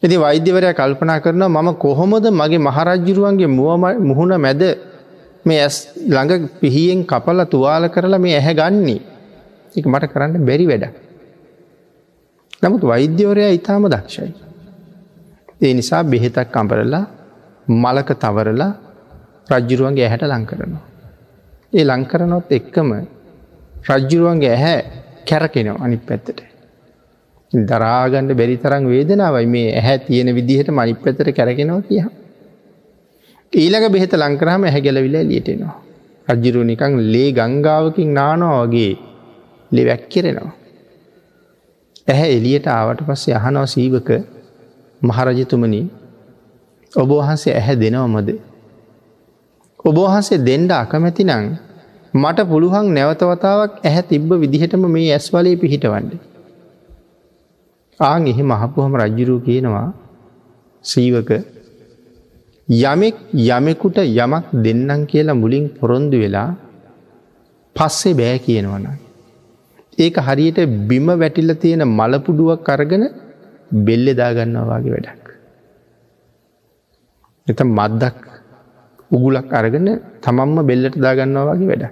ඇති 0.08 0.18
වෛද්‍යවරය 0.18 0.72
කල්පනා 0.74 1.20
කරන 1.20 1.44
මම 1.46 1.70
කොහොමද 1.76 2.26
මගේ 2.32 2.60
මහරජ්ජුරුවන්ගේ 2.60 3.50
මුවම 3.50 3.84
මුහුණ 4.02 4.34
මැද 4.38 4.62
මේ 5.46 5.60
ඇස් 5.60 5.78
ළඟ 6.06 6.48
පිහියෙන් 6.60 7.04
කපල 7.04 7.40
තුවාල 7.46 7.84
කරලා 7.90 8.20
මේ 8.20 8.36
ඇහැ 8.36 8.56
ගන්නේ 8.56 9.02
එක 9.76 9.86
මට 9.86 10.08
කරන්න 10.08 10.46
බැරි 10.48 10.66
වැඩ. 10.66 10.86
නමුත් 12.62 12.84
වෛද්‍යවරයා 12.84 13.52
ඉතාම 13.52 13.84
දක්ෂයි. 13.86 14.32
ඒ 15.62 15.74
නිසා 15.74 16.04
බෙහෙතක් 16.04 16.48
කම්පරලා 16.48 17.06
මලක 17.68 18.10
තවරලා 18.16 18.72
රජ්ජුරුවන්ගේ 19.52 20.06
ඇහැට 20.06 20.24
ලංකරනවා. 20.26 20.84
ඒ 21.74 21.86
ලංකරනොත් 21.86 22.48
එක්කම 22.50 22.90
රජ්ජුරුවන්ගේ 23.90 24.54
ඇහැ 24.54 24.80
කැරකෙනවා 25.26 25.84
අනි 25.84 25.98
පැත්තට. 26.00 26.57
දරාගණ්ඩ 27.54 28.38
බැරි 28.40 28.58
තරම් 28.58 28.86
වේදනාවයි 28.86 29.48
මේ 29.48 29.68
ඇහැ 29.74 29.98
තියෙන 30.00 30.30
විදිහට 30.36 30.70
මනි 30.70 30.94
පැතර 30.96 31.28
කැරගෙනවා 31.32 31.82
කිය. 31.82 32.04
ඊළඟ 33.54 33.88
බෙහෙත 33.92 34.14
ලංකරහම 34.14 34.64
ඇහැ 34.64 34.82
ගැලවිලා 34.82 35.24
ලියටෙනවා. 35.24 35.76
රජ්ජිරු 36.28 36.64
නිකං 36.64 36.98
ලේ 37.14 37.30
ගංගාවකින් 37.32 38.12
නානවා 38.14 38.66
වගේ 38.66 38.94
ලෙ 39.72 39.82
වැැක්කෙරෙනවා. 39.86 40.52
ඇහැ 42.08 42.30
එලියට 42.38 42.68
ආවට 42.70 43.02
පස්සේ 43.08 43.38
අහනව 43.40 43.66
සීවක 43.66 44.10
මහරජතුමනි 45.02 45.82
ඔබ 46.94 47.10
වහන්සේ 47.12 47.54
ඇහැ 47.56 47.80
දෙනවමද. 47.82 48.30
ඔබවහන්සේ 49.86 50.44
දෙන්ඩ 50.48 50.72
අකමැති 50.74 51.24
නං 51.24 51.46
මට 52.14 52.50
පුළුවන් 52.50 52.88
නැවතවතාවක් 52.94 53.74
ඇහැ 53.84 54.10
තිබ්බ 54.12 54.30
විදිහටම 54.44 54.84
මේ 54.96 55.14
ඇස් 55.14 55.28
වලේ 55.34 55.62
පිහිටවන්න. 55.64 56.36
ආං 58.00 58.28
එහෙ 58.32 58.44
මහපුහම 58.44 58.94
රජ්ජුරූ 59.02 59.40
කියනවා 59.40 59.88
සීවක 60.86 61.30
යමෙක් 62.68 63.18
යමෙකුට 63.48 63.98
යමක් 64.04 64.46
දෙන්නම් 64.66 65.06
කියලා 65.06 65.40
මුලින් 65.44 65.66
පොරොන්දු 65.80 66.18
වෙලා 66.24 66.50
පස්සේ 67.76 68.14
බෑ 68.14 68.38
කියනවන. 68.40 68.88
ඒක 69.98 70.18
හරියට 70.20 70.60
බිම 70.90 71.08
වැටිල්ල 71.14 71.54
තියෙන 71.56 71.84
මලපුඩුවක් 71.90 72.62
කරගෙන 72.64 73.06
බෙල්ලෙදාගන්නවාගේ 73.86 74.94
වැඩක්. 74.96 75.26
එත 77.48 77.60
මද්දක් 77.68 78.18
උගුලක් 79.12 79.52
අරගෙන 79.52 79.88
තමන්ම 80.22 80.58
බෙල්ලට 80.70 80.96
දාගන්නවා 80.98 81.48
වගේ 81.52 81.70
වැඩ. 81.72 81.86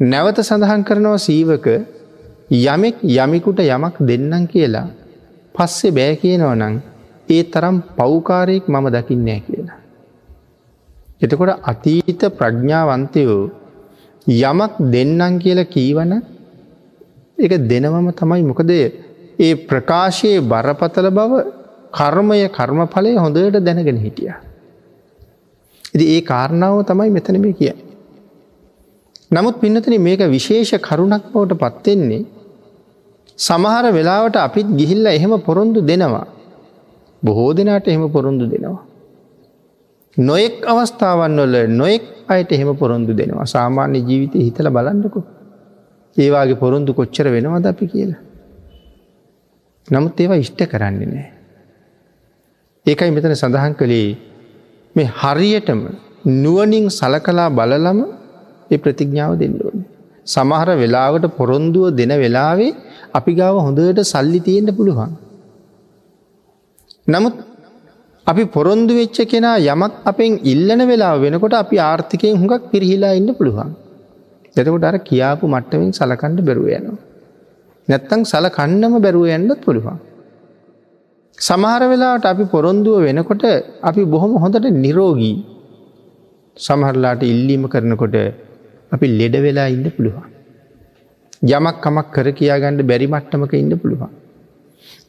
නැවත 0.00 0.38
සඳහන් 0.40 0.82
කරනවා 0.84 1.18
සීවක 1.18 1.66
යමෙක් 2.48 2.96
යමිකුට 3.02 3.58
යමක් 3.60 3.96
දෙන්නම් 4.00 4.46
කියලා 4.46 4.86
පස්සේ 5.54 5.90
බෑ 5.90 6.14
කියනවනං 6.16 6.74
ඒ 7.28 7.42
තරම් 7.44 7.76
පෞකාරයෙක් 7.96 8.68
මම 8.68 8.86
දකින්නෑ 8.88 9.40
කියලා. 9.40 9.78
එතකොට 11.20 11.58
අතීත 11.62 12.22
ප්‍රඥාවන්තයෝ 12.30 13.50
යමක් 14.26 14.72
දෙන්නම් 14.86 15.38
කියලා 15.38 15.64
කීවන 15.66 16.12
එක 17.38 17.52
දෙනවම 17.62 18.08
තමයි 18.12 18.42
මොකද 18.42 18.70
ඒ 18.70 19.54
ප්‍රකාශයේ 19.66 20.40
බරපතල 20.42 21.08
බව 21.10 21.32
කර්මය 21.92 22.38
කර්මඵලය 22.48 23.10
හොඳට 23.16 23.58
දැනගෙන 23.58 23.98
හිටිය. 23.98 24.32
ඉති 25.94 26.04
ඒ 26.06 26.22
කාරණාව 26.22 26.84
තමයි 26.84 27.10
මෙතන 27.10 27.40
මේ 27.40 27.52
කිය. 27.52 27.74
නමුත් 29.30 29.60
පින්නතන 29.60 29.94
මේක 29.98 30.20
විශේෂ 30.28 30.72
කරුණක් 30.78 31.24
බවට 31.32 31.58
පත්වෙන්නේ 31.58 32.24
සමහර 33.38 33.86
වෙලාවට 33.92 34.36
අපිත් 34.38 34.68
ගිහිල්ල 34.70 35.06
එහෙම 35.08 35.32
පොරොන්දු 35.40 35.80
දෙනවා. 35.82 36.26
බොහෝ 37.22 37.52
දෙනාට 37.52 37.88
එහෙම 37.88 38.04
පොරොන්දු 38.08 38.44
දෙනවා. 38.46 38.84
නොයෙක් 40.16 40.64
අවස්ථාවන් 40.64 41.36
වල 41.36 41.56
නොයෙක් 41.70 42.04
අයට 42.28 42.52
එහෙම 42.52 42.70
පොරොන්දු 42.76 43.12
දෙනවා 43.12 43.46
සාමාන්‍ය 43.46 43.98
ජීවිතය 44.00 44.38
හිතල 44.38 44.68
බලන්නකු. 44.68 45.20
ඒවාගේ 46.16 46.56
පොරොන්දු 46.56 46.94
කොච්චර 46.94 47.26
වෙනවද 47.28 47.66
අපි 47.66 47.86
කියලා. 47.86 48.20
නමුත් 49.88 50.20
ඒවා 50.20 50.36
ඉෂ්ට 50.36 50.60
කරන්නේ 50.64 51.08
නෑ. 51.08 51.28
ඒකයි 52.86 53.10
මෙතන 53.10 53.34
සඳහන් 53.34 53.74
කළේ 53.74 54.08
මේ 54.96 55.08
හරියටම 55.14 55.80
නුවනින් 56.36 56.86
සලකලා 56.90 57.50
බලලම 57.50 58.00
ඒ 58.70 58.78
ප්‍රතිඥාව 58.78 59.32
දෙන්න 59.38 59.54
ඕන. 59.60 59.78
සමහර 60.26 60.68
වෙලාවට 60.74 61.26
පොරොන්දුව 61.38 61.96
දෙන 61.96 62.12
වෙලාවේ 62.16 62.76
අපි 63.14 63.32
ගාව 63.34 63.56
හොඳට 63.58 64.00
සල්ලි 64.04 64.40
තියෙන්ට 64.40 64.76
පුළුවන්. 64.76 65.12
නමුත් 67.06 67.36
අපි 68.26 68.44
පොරොන්දු 68.46 68.92
වෙච්ච 68.94 69.18
කෙනා 69.24 69.56
යමක් 69.64 69.92
අපෙන් 70.04 70.32
ඉල්ලන 70.44 70.80
වෙලා 70.82 71.14
වෙනකොට 71.16 71.54
අපි 71.54 71.76
ආර්ථිකයෙන් 71.80 72.38
හුඟක් 72.40 72.64
පිරිහිලා 72.72 73.14
ඉන්න 73.14 73.30
පුළුවන්. 73.34 73.70
එතකොට 74.56 74.84
අර 74.84 74.96
කියාපු 75.00 75.44
මට්ටමින් 75.46 75.90
සලකණ්ඩ 75.92 76.40
බැරුව 76.40 76.68
යනවා. 76.70 76.98
නැත්තං 77.88 78.22
සල 78.24 78.46
කන්නම 78.48 78.94
බැරුව 79.00 79.26
යන්නත් 79.28 79.60
පුළුවන්. 79.64 79.98
සමහර 81.38 81.82
වෙලාට 81.84 82.24
අපි 82.24 82.44
පොරොන්දුව 82.46 82.96
වෙනකොට 83.00 83.44
අපි 83.82 84.02
බොහොම 84.04 84.32
හොඳට 84.42 84.66
නිරෝගී 84.76 85.36
සමහරලාට 86.56 87.22
ඉල්ලීම 87.24 87.64
කරනකොට 87.68 88.16
අපි 88.92 89.06
ලෙඩ 89.18 89.36
වෙලා 89.44 89.68
ඉන්න 89.68 89.86
පුළුවන්. 89.90 90.26
යමක් 91.48 91.76
කමක් 91.82 92.06
කර 92.14 92.28
කියාගණ්ඩ 92.32 92.82
බැරි 92.82 93.06
මට්ටමක 93.06 93.52
ඉන්න 93.54 93.72
පුළුවන්. 93.78 94.10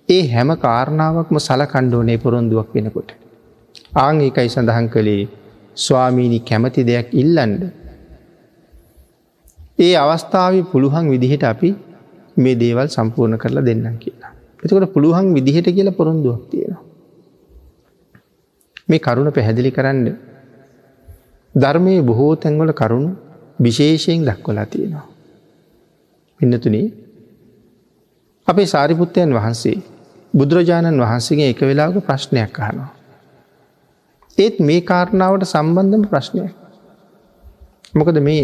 ඒ 0.10 0.22
හැම 0.28 0.50
කාරණාවක්ම 0.58 1.38
සල 1.38 1.64
කණ්ඩෝනේ 1.66 2.18
පොරොන්දුවක් 2.18 2.70
වෙනකොට. 2.76 3.10
ආං 3.96 4.22
ඒකයි 4.22 4.50
සඳහන් 4.50 4.88
කළේ 4.88 5.28
ස්වාමීණි 5.78 6.40
කැමති 6.40 6.82
දෙයක් 6.84 7.10
ඉල්ලන්ඩ. 7.14 7.62
ඒ 9.80 9.94
අවස්ථාව 9.96 10.54
පුළුවන් 10.72 11.06
විදිහට 11.14 11.44
අපි 11.44 11.70
මේ 12.38 12.56
දේවල් 12.56 12.88
සම්පූර්ණ 12.88 13.38
කරලා 13.38 13.68
දෙන්නම් 13.70 13.98
කියලා. 13.98 14.32
එතකොට 14.64 14.94
පුළුවන් 14.94 15.28
විදිහට 15.34 15.70
කියලා 15.70 16.00
පොරොන්දුවක් 16.00 16.42
තියෙනවා. 16.52 16.84
මේ 18.90 19.00
කරුණ 19.00 19.30
පැහැදිලි 19.32 19.72
කරන්න 19.72 20.08
ධර්මය 21.56 21.94
බොහෝ 22.02 22.34
තැන්වල 22.36 22.72
කරුණු 22.74 23.12
විශේෂයෙන් 23.60 24.26
දක්වලා 24.26 24.66
තියෙනවා. 24.66 25.06
පින්නතුනේ 26.40 26.88
අපේ 28.48 28.66
සාරිපුත්තයන් 28.66 29.34
වහන්සේ 29.34 29.78
බුදුරජාණන් 30.34 31.02
වහන්සේගේ 31.02 31.50
එක 31.50 31.62
වෙලාක 31.62 31.96
ප්‍රශ්නයක් 32.02 32.60
අහනවා. 32.60 32.92
ඒත් 34.38 34.56
මේ 34.60 34.82
කාරණාවට 34.82 35.44
සම්බන්ධම 35.46 36.04
ප්‍රශ්නය. 36.06 36.44
මොකද 37.94 38.18
මේ 38.20 38.44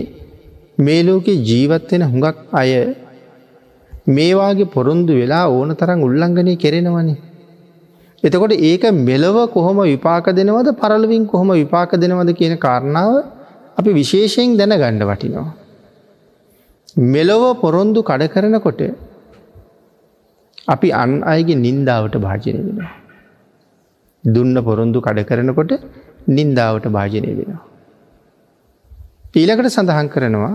මේ 0.78 1.02
ලෝකෙ 1.04 1.34
ජීවත්වෙන 1.42 2.04
හුඟක් 2.04 2.38
අය 2.54 2.72
මේවාගේ 4.08 4.66
පොරොන්දු 4.68 5.14
වෙලා 5.14 5.46
ඕන 5.50 5.76
තරම් 5.76 6.00
උල්ලංඝනය 6.02 6.56
කෙරෙනවනේ. 6.56 7.18
එතකොට 8.24 8.54
ඒක 8.62 8.84
මෙලව 9.02 9.38
කොහොම 9.50 9.78
විපාක 9.84 10.26
දෙනවද 10.32 10.70
පරලවින් 10.76 11.24
කොහොම 11.26 11.50
විපාක 11.54 11.92
දෙනවද 11.96 12.30
කියන 12.34 12.56
කාරණාව 12.58 13.14
අපි 13.78 13.92
විශේෂයෙන් 14.00 14.58
දැන 14.58 14.74
ගණ්ඩ 14.82 15.10
වටිනවා. 15.10 15.48
මෙලොව 17.14 17.44
පොරොන්දු 17.62 18.02
කඩ 18.02 18.32
කරනකොට 18.34 18.82
අපි 20.68 20.90
අන් 20.94 21.12
අයගේ 21.24 21.62
නින්දාවට 21.66 22.16
භාජනය 22.18 22.60
වෙනවා. 22.60 22.92
දුන්න 24.24 24.56
පොරොන්දු 24.64 25.00
කඩ 25.02 25.28
කරනකොට 25.30 25.72
නින්දාවට 26.28 26.86
භාජනය 26.88 27.32
වෙනවා. 27.40 27.64
ඊළකට 29.36 29.74
සඳහන් 29.76 30.08
කරනවා 30.08 30.54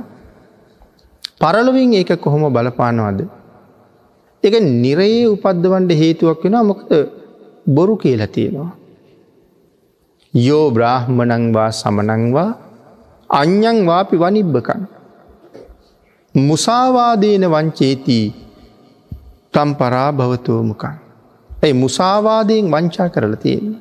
පරලොවින් 1.40 1.92
ඒක 1.92 2.12
කොහොම 2.18 2.44
බලපානවාද. 2.52 3.20
එක 4.44 4.54
නිරයේ 4.76 5.26
උපද්ධවන්ට 5.34 5.92
හේතුවක් 5.94 6.44
වෙනවා 6.44 6.68
මොකද 6.70 6.90
බොරු 7.66 7.94
කියලා 7.96 8.34
තියෙනවා. 8.36 8.72
යෝ 10.34 10.64
බ්‍රාහ්මණංවා 10.70 11.70
සමනංවා 11.72 12.50
අඥ්ඥං 13.30 13.86
වාපි 13.86 14.16
වනිබ්බකන්. 14.16 14.82
මුසාවාදේන 16.34 17.44
වංචේතිී 17.46 18.26
තම් 19.54 19.70
පරා 19.74 20.10
භවතුවමකන්. 20.12 20.96
ඇයි 21.62 21.74
මුසාවාදයෙන් 21.74 22.66
වංචා 22.70 23.08
කරල 23.08 23.34
තියෙන්නේ. 23.34 23.80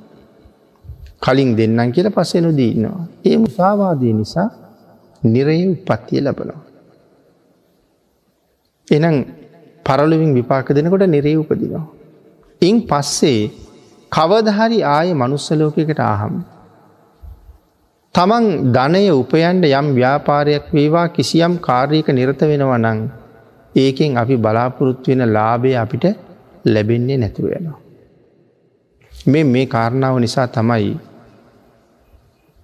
කලින් 1.19 1.49
දෙන්නම් 1.57 1.91
කියල 1.91 2.07
පස්සෙ 2.09 2.41
නොදීන්නවා. 2.41 3.07
ඒ 3.25 3.37
මුසාවාදය 3.37 4.13
නිසා 4.13 4.49
නිරය 5.23 5.57
උපත්තිය 5.67 6.21
ලබනවා. 6.21 6.61
එනම් 8.87 9.15
පරලුවින් 9.85 10.31
විපාක 10.33 10.67
දෙනකොට 10.69 11.07
නිරේ 11.07 11.37
උපදිනවා. 11.37 11.85
ඉන් 12.61 12.77
පස්සේ 12.81 13.41
කවදහරි 14.11 14.79
ආය 14.87 15.09
මනුස්සලෝකකට 15.13 15.99
ආහම්. 16.01 16.35
තමන් 18.17 18.45
ධනය 18.73 19.01
උපයන්ට 19.11 19.65
යම් 19.69 19.87
ව්‍යාපාරයක් 19.93 20.65
වේවා 20.71 21.07
කිසියම් 21.09 21.53
කාර්යක 21.59 22.07
නිරත 22.09 22.39
වෙනවා 22.41 22.77
නං 22.79 22.99
ඒකෙන් 23.75 24.17
අපි 24.17 24.35
බලාපොරොත්තු 24.37 25.11
වෙන 25.11 25.21
ලාබය 25.27 25.71
අපිට 25.75 26.05
ලැබෙන්නේ 26.65 27.17
නැතුව 27.17 27.45
යනවා. 27.49 27.79
මේ 29.11 29.43
මේ 29.45 29.65
කාරණාව 29.65 30.15
නිසා 30.17 30.47
තමයි 30.47 30.87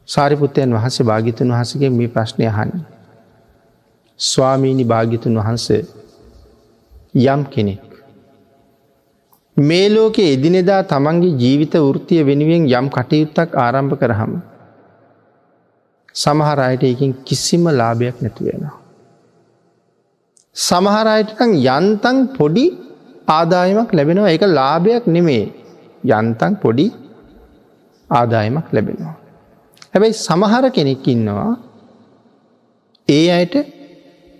සාරිපුත්තයන් 0.07 0.73
වහන්සේ 0.73 1.05
භාගිතුන් 1.05 1.51
වහසගේ 1.51 1.91
මේ 1.91 2.07
ප්‍රශ්නය 2.07 2.47
හන්න. 2.47 2.71
ස්වාමීණි 4.19 4.85
භාගිතුන් 4.85 5.37
වහන්සේ 5.37 5.81
යම් 7.25 7.41
කෙනෙක්. 7.47 7.83
මේ 9.57 9.85
ලෝකෙ 9.89 10.25
එදිනෙදා 10.33 10.81
තමන්ගේ 10.85 11.37
ජීවිත 11.37 11.77
වෘතිය 11.81 12.25
වෙනුවෙන් 12.25 12.65
යම් 12.71 12.89
කටයුත්තක් 12.89 13.49
ආරම්භ 13.57 13.95
කරහම. 13.99 14.33
සමහර 16.15 16.57
අයට 16.59 16.83
එකින් 16.83 17.11
කිසිම 17.27 17.65
ලාභයක් 17.71 18.17
නැතුවෙනවා. 18.21 18.75
සමහරයටකං 20.55 21.51
යන්තන් 21.67 22.17
පොඩි 22.37 22.65
ආදායමක් 23.29 23.91
ලැබෙනවා 23.97 24.33
එක 24.35 24.43
ලාභයක් 24.59 25.05
නෙමේ 25.07 25.45
යන්තන් 26.11 26.53
පොඩි 26.63 26.87
ආදායමක් 28.09 28.67
ලැබෙනවා. 28.73 29.15
හැබැයි 29.93 30.19
සමහර 30.19 30.65
කෙනෙක් 30.69 31.07
ඉන්නවා 31.07 31.51
ඒ 33.07 33.25
අයට 33.31 33.55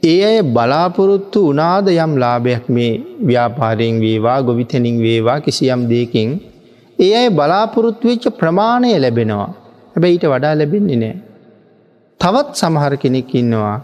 ඒ 0.03 0.20
අය 0.30 0.38
බලාපොරොත්තු 0.56 1.39
උනාද 1.51 1.88
යම් 1.96 2.13
ලාභයක් 2.18 2.65
මේ 2.70 2.94
ව්‍යාපාරයෙන් 3.30 3.98
වේවා 4.06 4.39
ගොවිතැනින් 4.42 4.98
වේවා 5.06 5.39
කිසියම් 5.39 5.82
දෙකින් 5.92 6.30
ඒ 7.00 7.13
අය 7.20 7.27
බලාපොරොත්තු 7.39 8.06
වෙච්ච 8.10 8.25
ප්‍රමාණය 8.39 8.96
ලැබෙනවා 9.00 9.51
හැබැයි 9.94 10.15
ඊට 10.15 10.32
වඩා 10.34 10.56
ලැබෙන්නේ 10.62 11.00
නෑ. 11.03 11.32
තවත් 12.24 12.56
සමහර 12.56 12.94
කෙනෙක් 12.96 13.32
ඉන්නවා 13.36 13.77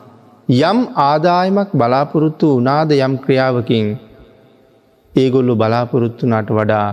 යම් 0.50 0.78
ආදායමක් 1.04 1.72
බලාපොරොත්තු 1.74 2.48
උනාද 2.60 2.92
යම් 2.98 3.14
ක්‍රියාවකින් 3.24 3.88
ඒගොල්ලු 5.14 5.54
බලාපොරොත්තුනාට 5.62 6.50
වඩා 6.50 6.88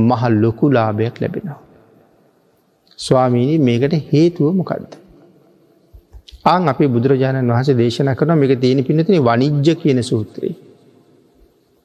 මහ 0.00 0.22
ලොකු 0.34 0.66
ලාභයක් 0.70 1.16
ලැබෙනවා. 1.22 1.58
ස්වාමීණී 2.98 3.58
මේකට 3.60 3.94
හේතුව 4.12 4.54
මොකක්ද. 4.60 4.92
ආං 6.44 6.70
අපේ 6.72 6.88
බුදුරජාණන් 6.88 7.50
වහස 7.50 7.70
දේශන 7.74 8.12
කරන 8.14 8.34
මේක 8.38 8.54
තියෙන 8.60 8.84
පිනතින 8.84 9.18
වනිජ්‍ය 9.20 9.74
කියන 9.74 10.00
සූත්‍රයේ. 10.02 10.54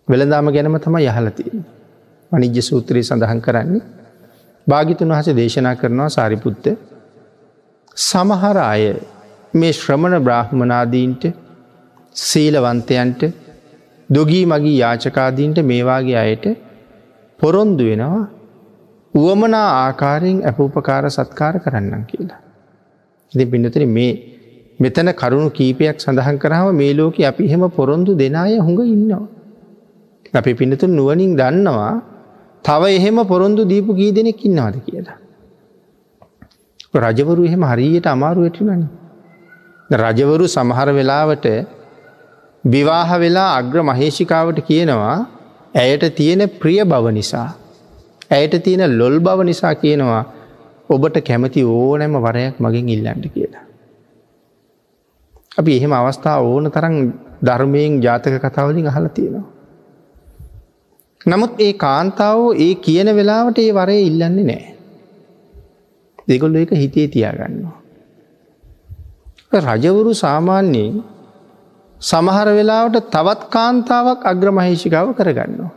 වෙළදාම 0.08 0.54
ගැනම 0.56 0.78
තම 0.86 1.00
යහලතිය. 1.02 1.52
වනිජ්‍ය 2.32 2.62
සූත්‍රයේ 2.62 3.10
සඳහන් 3.10 3.42
කරන්නේ. 3.42 3.84
භාගිතුන් 4.68 5.12
වහස 5.12 5.36
දේශනා 5.36 5.76
කරනවා 5.76 6.10
සාරිපුත්ත 6.10 6.66
සමහර 7.98 8.58
අය 8.64 8.84
මේ 9.54 9.72
ශ්‍රමණ 9.72 10.24
බ්‍රහ්මනාදීන්ට 10.24 11.24
සීලවන්තයන්ට 12.16 13.22
දොගී 14.10 14.46
මගී 14.46 14.78
යාචකාදීන්ට 14.78 15.60
මේවාගේ 15.62 16.18
අයට 16.18 16.46
පොරොන්දු 17.40 17.84
වෙනවා 17.84 18.24
උවමනා 19.14 19.68
ආකාරයෙන් 19.76 20.40
ඇපූපකාර 20.44 21.04
සත්කාර 21.10 21.56
කරන්නම් 21.60 22.04
කියලා. 22.04 22.42
ඉති 23.34 23.46
පිඩතන 23.46 23.86
මේ 23.88 24.12
මෙතන 24.80 25.10
කරුණු 25.14 25.50
කීපයක් 25.50 25.98
සඳහන් 26.00 26.38
කරාව 26.38 26.68
මේ 26.74 26.94
ලෝක 26.94 27.18
අපි 27.32 27.48
හෙම 27.48 27.64
පොරොන්දු 27.70 28.12
දෙනාය 28.16 28.58
හොඟ 28.60 28.82
ඉන්නවා. 28.86 29.26
අපි 30.34 30.54
පිනතුන් 30.54 30.92
නුවනින් 30.92 31.34
දන්නවා 31.36 31.96
තව 32.66 32.84
එහෙම 32.98 33.20
පොරොන්දු 33.28 33.62
දීපු 33.66 33.92
ගී 33.94 34.12
දෙනෙක් 34.12 34.46
ඉන්නවාද 34.46 34.78
කියලා. 34.86 35.18
රජවරු 36.94 37.46
එහෙම 37.46 37.64
හරියට 37.64 38.08
අමාරු 38.08 38.42
වැටිනන්නේ. 38.42 38.90
රජවරු 39.90 40.46
සමහර 40.48 40.90
වෙලාවට 40.94 41.46
විවාහ 42.64 43.10
වෙලා 43.20 43.50
අග්‍ර 43.58 43.78
මහේෂිකාවට 43.82 44.60
කියනවා 44.62 45.18
ඇයට 45.76 46.16
තියෙන 46.16 46.42
ප්‍රිය 46.60 46.82
බව 46.84 47.06
නිසා. 47.12 47.50
ඇයට 48.32 48.64
තියෙන 48.64 48.98
ලොල් 48.98 49.20
බව 49.20 49.44
නිසා 49.44 49.76
කියනවා 49.76 50.24
ඔබට 50.90 51.18
කැමති 51.22 51.64
ඕනෑම 51.64 52.16
වරයක් 52.18 52.56
මගින් 52.60 52.90
ඉල්ලන්ට 52.90 53.26
කියලා. 53.28 53.66
අපි 55.58 55.72
එහෙම 55.78 55.94
අවස්ථාව 55.94 56.46
ඕන 56.46 56.72
තරන් 56.72 56.96
ධර්මයෙන් 57.44 58.02
ජාතක 58.02 58.36
කතාවලින් 58.40 58.88
අහල 58.88 59.08
තියෙනවා. 59.10 59.48
නමුත් 61.26 61.54
ඒ 61.60 61.74
කාන්තාව 61.76 62.40
ඒ 62.58 62.74
කියන 62.78 63.16
වෙලාවට 63.16 63.60
ඒ 63.60 63.72
වරය 63.72 63.98
ඉල්ලන්නේ 64.02 64.46
නෑ. 64.46 64.79
දෙකොල්ල 66.30 66.56
එක 66.56 66.74
හිතේ 66.74 67.08
තියාගන්නවා. 67.08 67.78
රජවරු 69.52 70.12
සාමාන්‍යයෙන් 70.16 70.94
සමහර 72.02 72.48
වෙලාවට 72.58 73.08
තවත් 73.16 73.42
කාන්තාවක් 73.50 74.22
අග්‍ර 74.24 74.48
මහේෂිකාව 74.52 75.08
කරගන්නවා. 75.14 75.72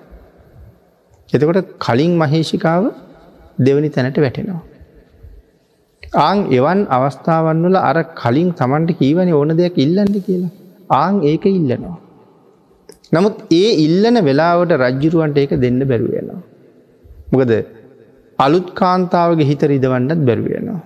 එතකොට 1.32 1.72
කලින් 1.78 2.12
මහේෂිකාව 2.18 2.84
දෙවනි 3.58 3.88
තැනට 3.88 4.18
වැටෙනවා. 4.18 4.62
ආං 6.20 6.38
එවන් 6.50 6.80
අවස්ථාවන් 6.88 7.64
වල 7.64 7.76
අර 7.80 7.98
කලින් 8.14 8.48
තමන්ට 8.52 8.98
කීවන 8.98 9.32
ඕන 9.32 9.56
දෙයක් 9.56 9.76
ඉල්ලන්න 9.76 10.14
කියලා. 10.20 10.52
ආං 10.92 11.14
ඒක 11.22 11.44
ඉල්ලනවා. 11.50 11.96
නමුත් 13.12 13.36
ඒ 13.52 13.70
ඉල්ලන 13.86 14.16
වෙලාවට 14.28 14.72
රජ්ජුරුවන්ට 14.82 15.38
ඒක 15.38 15.52
දෙන්න 15.60 15.80
බැරුවෙනවා. 15.82 16.40
මොකද 17.32 17.52
අලුත් 18.38 18.66
කාන්තාවගේ 18.74 19.48
හිත 19.50 19.62
රිදවන්නත් 19.62 20.20
බැරුවෙනවා. 20.28 20.80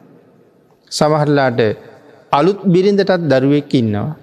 සමහරලාට 0.92 1.60
අලුත් 2.32 2.60
බිරිඳටත් 2.64 3.12
දරුවෙක් 3.32 3.74
ඉන්නවා. 3.74 4.16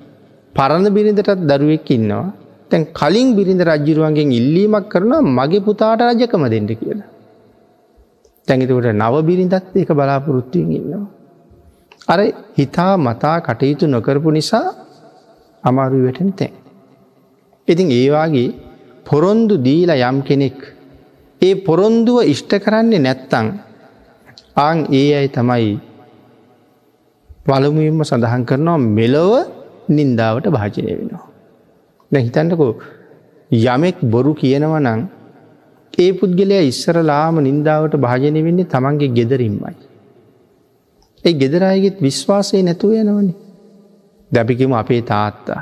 පරණ 0.54 0.88
බිරිඳටත් 0.94 1.30
දරුවෙක් 1.52 1.90
ඉන්නවා. 1.92 2.34
තැන් 2.70 2.84
කලින් 3.00 3.36
බිරිඳ 3.36 3.62
රජ්ජිරුවන්ගෙන් 3.62 4.30
ඉල්ලීමක් 4.40 4.88
කරන 4.90 5.14
මගේ 5.32 5.66
පුතාට 5.68 6.02
රජකම 6.02 6.44
දෙන්න 6.54 6.70
කියලා. 6.74 7.10
තැඟිතකට 8.48 8.94
නව 8.94 9.16
බිරිඳත් 9.22 9.56
එක 9.76 9.90
බලාපොරොත්තුවෙන් 9.90 10.72
ඉන්නවා. 10.80 11.06
අර 12.08 12.20
හිතා 12.58 12.94
මතා 12.98 13.38
කටයුතු 13.40 13.86
නොකරපු 13.88 14.30
නිසා 14.32 14.68
අමාරු 15.64 16.04
වැටෙන 16.06 16.32
තැන්. 16.32 16.54
ඉතින් 17.68 17.90
ඒවාගේ 17.92 18.50
පොරොන්දු 19.06 19.56
දීලා 19.58 20.10
යම් 20.10 20.18
කෙනෙක් 20.22 20.60
ඒ 21.44 21.54
පොරොන්දුව 21.66 22.18
ඉෂ්ට 22.24 22.52
කරන්නේ 22.66 23.00
නැත්තං 23.00 23.48
ආං 24.58 24.78
ඒ 24.92 25.08
අයි 25.20 25.30
තමයි 25.30 25.72
පළමුුවම 27.46 28.02
සඳහන් 28.04 28.44
කරනවා 28.44 28.80
මෙලොව 28.98 29.32
නින්දාවට 29.90 30.48
භාජනය 30.48 30.84
වෙනවා. 30.90 31.26
දැ 32.12 32.24
හිතන්නකෝ 32.24 32.72
යමෙක් 33.52 33.98
බොරු 34.06 34.32
කියනව 34.34 34.76
නං 34.80 35.02
ඒ 35.94 36.12
පුද්ගලයා 36.12 36.64
ඉස්සරලාම 36.64 37.36
නින්දාවට 37.40 37.96
භාජනය 37.98 38.40
වෙන්නේ 38.44 38.66
තමන්ගේ 38.66 39.16
ගෙදරින්මයි. 39.18 39.76
ඒ 41.26 41.34
ගෙදරයගෙත් 41.34 41.98
විශ්වාසය 42.02 42.62
නැතුව 42.62 42.94
යනවනි. 42.94 43.34
දැපිකිම 44.32 44.74
අපේ 44.74 45.02
තාත්තා. 45.04 45.62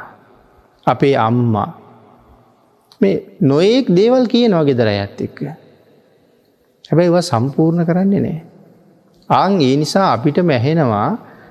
අපේ 0.87 1.15
අම්මා. 1.19 1.69
මේ 3.01 3.15
නොයෙක් 3.41 3.87
දේවල් 3.89 4.25
කියනවා 4.25 4.63
ගෙදර 4.63 4.87
ඇත් 4.89 5.21
එක්ක. 5.21 5.39
හැබැයි 6.91 7.21
සම්පූර්ණ 7.21 7.85
කරන්නේ 7.85 8.21
නෑ. 8.21 8.39
ආං 9.29 9.53
ඒ 9.61 9.75
නිසා 9.77 10.07
අපිට 10.13 10.37
මැහෙනවා 10.43 11.09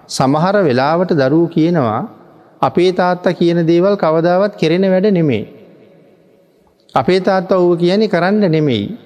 සමහර 0.09 0.57
වෙලාවට 0.65 1.13
දරූ 1.13 1.47
කියනවා 1.49 2.01
අපේ 2.63 2.93
තාත්තා 2.93 3.33
කියන 3.33 3.61
දේවල් 3.67 3.97
කවදාවත් 3.97 4.57
කෙරෙන 4.57 4.85
වැඩ 4.91 5.07
නෙමේ. 5.11 5.45
අපේ 6.95 7.21
තාත්ත 7.21 7.53
ඔව 7.53 7.79
කියන්නේ 7.79 8.09
කරන්න 8.09 8.45
නෙමෙයි. 8.51 8.99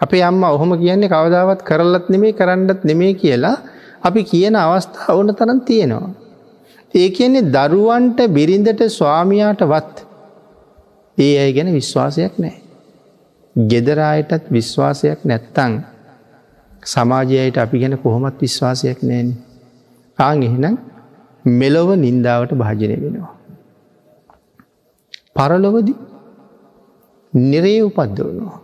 අපේ 0.00 0.22
අම්ම 0.22 0.42
ඔහොම 0.46 0.78
කියන්නේ 0.78 1.08
කවදාවත් 1.08 1.62
කරලත් 1.62 2.06
නෙමේ 2.08 2.32
කරන්නත් 2.32 2.84
නෙමේ 2.84 3.14
කියලා 3.14 3.56
අපි 4.02 4.20
කියන 4.24 4.56
අවස්ථා 4.56 5.14
ඕන 5.14 5.34
තරන් 5.34 5.60
තියෙනවා. 5.60 6.10
ඒ 6.94 7.08
කියන්නේ 7.10 7.48
දරුවන්ට 7.54 8.18
බිරිඳට 8.28 8.82
ස්වාමියාට 8.88 9.62
වත් 9.62 9.96
ඒ 11.18 11.34
අය 11.38 11.50
ගැන 11.52 11.72
විශ්වාසයක් 11.72 12.38
නෑ. 12.38 12.63
ගෙදරායටත් 13.56 14.50
විශ්වාසයක් 14.50 15.20
නැත්තං 15.24 15.72
සමාජයට 16.84 17.56
අපි 17.56 17.78
ගැන 17.78 17.98
කොහොමත් 17.98 18.40
විශ්වාසයක් 18.40 18.98
නෑන. 19.02 19.28
ආං 20.18 20.42
එහෙනම් 20.42 20.76
මෙලොව 21.44 21.88
නින්දාවට 21.96 22.52
භාජනය 22.54 22.96
වෙනවා. 22.96 23.34
පරලොවද 25.34 25.88
නිරේ 27.32 27.80
උපද්දවනවා. 27.82 28.58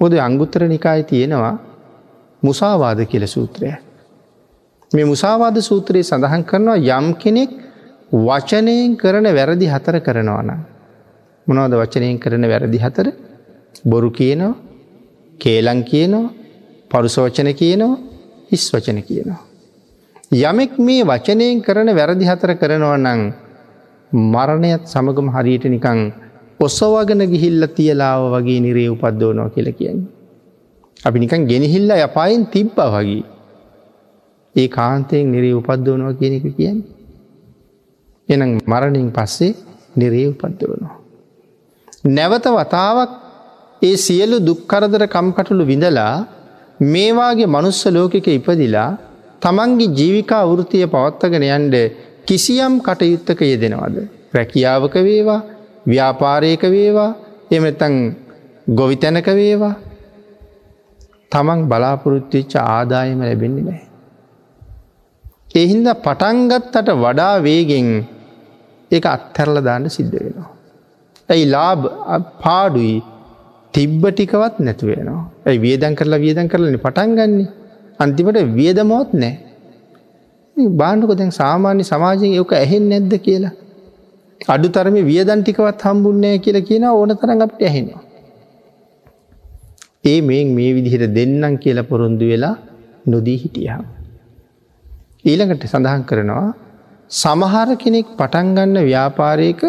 පොද 0.00 0.12
අංගුත්තර 0.18 0.62
නිකායි 0.64 1.04
තියෙනවා 1.04 1.56
මුසාවාද 2.42 3.00
කියල 3.06 3.26
සූත්‍රය. 3.26 3.72
මේ 4.90 5.04
මුසාවාද 5.04 5.56
සූත්‍රයේ 5.60 6.02
සඳහන් 6.02 6.44
කරනවා 6.44 6.98
යම් 6.98 7.06
කෙනෙක් 7.14 7.50
වචනයෙන් 8.12 8.96
කරන 8.96 9.26
වැරදි 9.28 9.66
හතර 9.66 9.96
කරනවාන. 10.00 10.77
මොනවද 11.48 11.74
වචනයෙන් 11.80 12.18
කරන 12.22 12.44
වැරදි 12.52 12.78
හතර 12.84 13.06
බොරු 13.84 14.10
කියනවා 14.10 14.54
කේලං 15.40 15.80
කියනවා 15.90 16.32
පරුසවචන 16.90 17.48
කියනවා 17.60 17.94
හිස් 18.50 18.64
වචන 18.74 18.98
කියනවා. 19.08 19.40
යමෙක් 20.42 20.72
මේ 20.78 21.02
වචනයෙන් 21.04 21.62
කරන 21.66 21.90
වැරදි 21.98 22.24
හතර 22.30 22.50
කරනවා 22.60 22.98
නං 22.98 23.22
මරණයත් 24.12 24.82
සමගම 24.92 25.28
හරියට 25.34 25.64
නිකං 25.66 26.00
ඔස්සවගෙන 26.60 27.22
ගිහිල්ල 27.32 27.64
තියලාව 27.76 28.22
වගේ 28.34 28.60
නිරේ 28.60 28.88
උපද්දෝනෝ 28.88 29.48
කියල 29.54 29.68
කියන්නේ. 29.72 30.08
අපි 31.00 31.18
නිකන් 31.18 31.42
ගෙනහිල්ල 31.46 31.90
යපායෙන් 31.96 32.46
තිබ්බ 32.46 32.76
වගේ. 32.94 33.24
ඒ 34.54 34.68
කාන්තයෙන් 34.68 35.32
නිරේ 35.32 35.54
උපද්දෝනවා 35.54 36.18
කියන 36.20 36.34
එක 36.38 36.46
කියන්න. 36.56 36.78
එනම් 38.28 38.50
මරණින් 38.66 39.10
පස්සේ 39.12 39.52
නිරේ 39.96 40.26
උපද්දවනවා. 40.32 40.87
නැවත 42.04 42.46
වතාවක් 42.48 43.10
ඒ 43.82 43.96
සියලු 43.96 44.36
දුක්කරදර 44.40 45.02
කම්කටුළු 45.06 45.64
විඳලා 45.66 46.26
මේවාගේ 46.84 47.46
මනුස්ස 47.46 47.80
ලෝකෙක 47.88 48.26
ඉපදිලා 48.28 48.90
තමන්ගේ 49.42 49.94
ජීවිකා 49.98 50.44
වෘතිය 50.46 50.86
පවත්තගෙන 50.86 51.44
යන්ඩ 51.48 51.74
කිසියම් 52.26 52.74
කටයුත්තක 52.80 53.40
යෙදෙනවද. 53.42 53.96
රැකියාවක 54.34 54.94
වේවා 55.00 55.40
ව්‍යාපාරයක 55.86 56.62
වේවා 56.66 57.10
එමතන් 57.50 57.94
ගොවිතැනක 58.68 59.28
වේවා 59.32 59.74
තමන් 61.32 61.60
බලාපොරොත්තුවෙච්ච 61.70 62.54
ආදායම 62.56 63.20
ලැබෙන්නේ 63.20 63.64
නෑ. 63.64 63.82
එහින්ද 65.54 65.88
පටන්ගත්තට 66.04 66.94
වඩා 66.96 67.34
වේගෙන් 67.42 67.90
ඒ 68.90 69.02
අත්හැරල 69.06 69.58
දාන්න 69.64 69.90
සිද්ධ 69.90 70.16
වෙනවා. 70.16 70.57
ඇයි 71.28 71.46
ලාබ 71.54 71.80
පාඩුයි 72.42 72.96
තිබ්බ 73.74 74.02
ටිකවත් 74.08 74.56
නැතුවෙනවා. 74.66 75.22
ඇයි 75.46 75.62
වියදන් 75.64 75.94
කරලා 75.98 76.24
වියදන් 76.24 76.48
කරලන 76.52 76.78
පටන්ගන්නේ 76.86 77.48
අන්තිමට 77.98 78.38
වියදමෝත් 78.58 79.10
නෑ. 79.22 79.34
බාණ්ඩක 80.80 81.14
දැන් 81.20 81.32
සාමාන්‍ය 81.40 81.84
සමාජයෙන් 81.92 82.36
යක 82.42 82.52
ඇහෙන් 82.60 82.84
නැද්ද 82.92 83.14
කියලා. 83.26 83.54
අඩු 84.54 84.68
තරම 84.74 84.96
වියදන් 85.10 85.42
ටිකවත් 85.42 85.82
හම්බුන්නෑ 85.86 86.38
කියලා 86.44 86.68
කියන 86.68 86.86
ඕන 86.90 87.12
තරන් 87.20 87.44
අපට 87.46 87.62
ඇහෙනවා. 87.68 88.02
ඒ 90.04 90.18
මේ 90.28 90.42
මේ 90.56 90.70
විදිහට 90.76 91.06
දෙන්නම් 91.18 91.54
කියලා 91.64 91.90
පොරොන්දු 91.90 92.26
වෙලා 92.32 92.56
නොදී 93.12 93.38
හිටියහම්. 93.42 93.84
ඊළඟට 95.24 95.68
සඳහන් 95.72 96.02
කරනවා 96.10 96.48
සමහර 97.10 97.68
කෙනෙක් 97.82 98.08
පටන්ගන්න 98.18 98.76
ව්‍යාපාරයක 98.88 99.62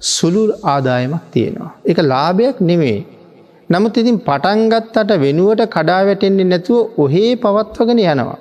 සුළු 0.00 0.42
ආදායමක් 0.64 1.24
තියෙනවා. 1.30 1.72
එක 1.84 1.98
ලාභයක් 2.02 2.60
නෙමේ. 2.60 2.98
නමුත් 3.70 3.96
ඉතින් 3.96 4.18
පටන්ගත්තට 4.18 5.10
වෙනුවට 5.18 5.62
කඩා 5.66 6.02
වැටෙන්නේ 6.06 6.44
නැතුව 6.44 6.78
ඔහේ 6.98 7.32
පවත්වගෙන 7.36 8.00
යනවා. 8.04 8.38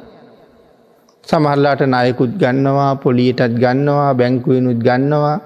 සමහරලාට 1.27 1.81
නයකුත් 1.85 2.31
ගන්නවා 2.41 2.91
පොලියටත් 2.95 3.55
ගන්නවා 3.63 4.11
බැංකුවනුත් 4.13 4.79
ගන්නවා 4.79 5.37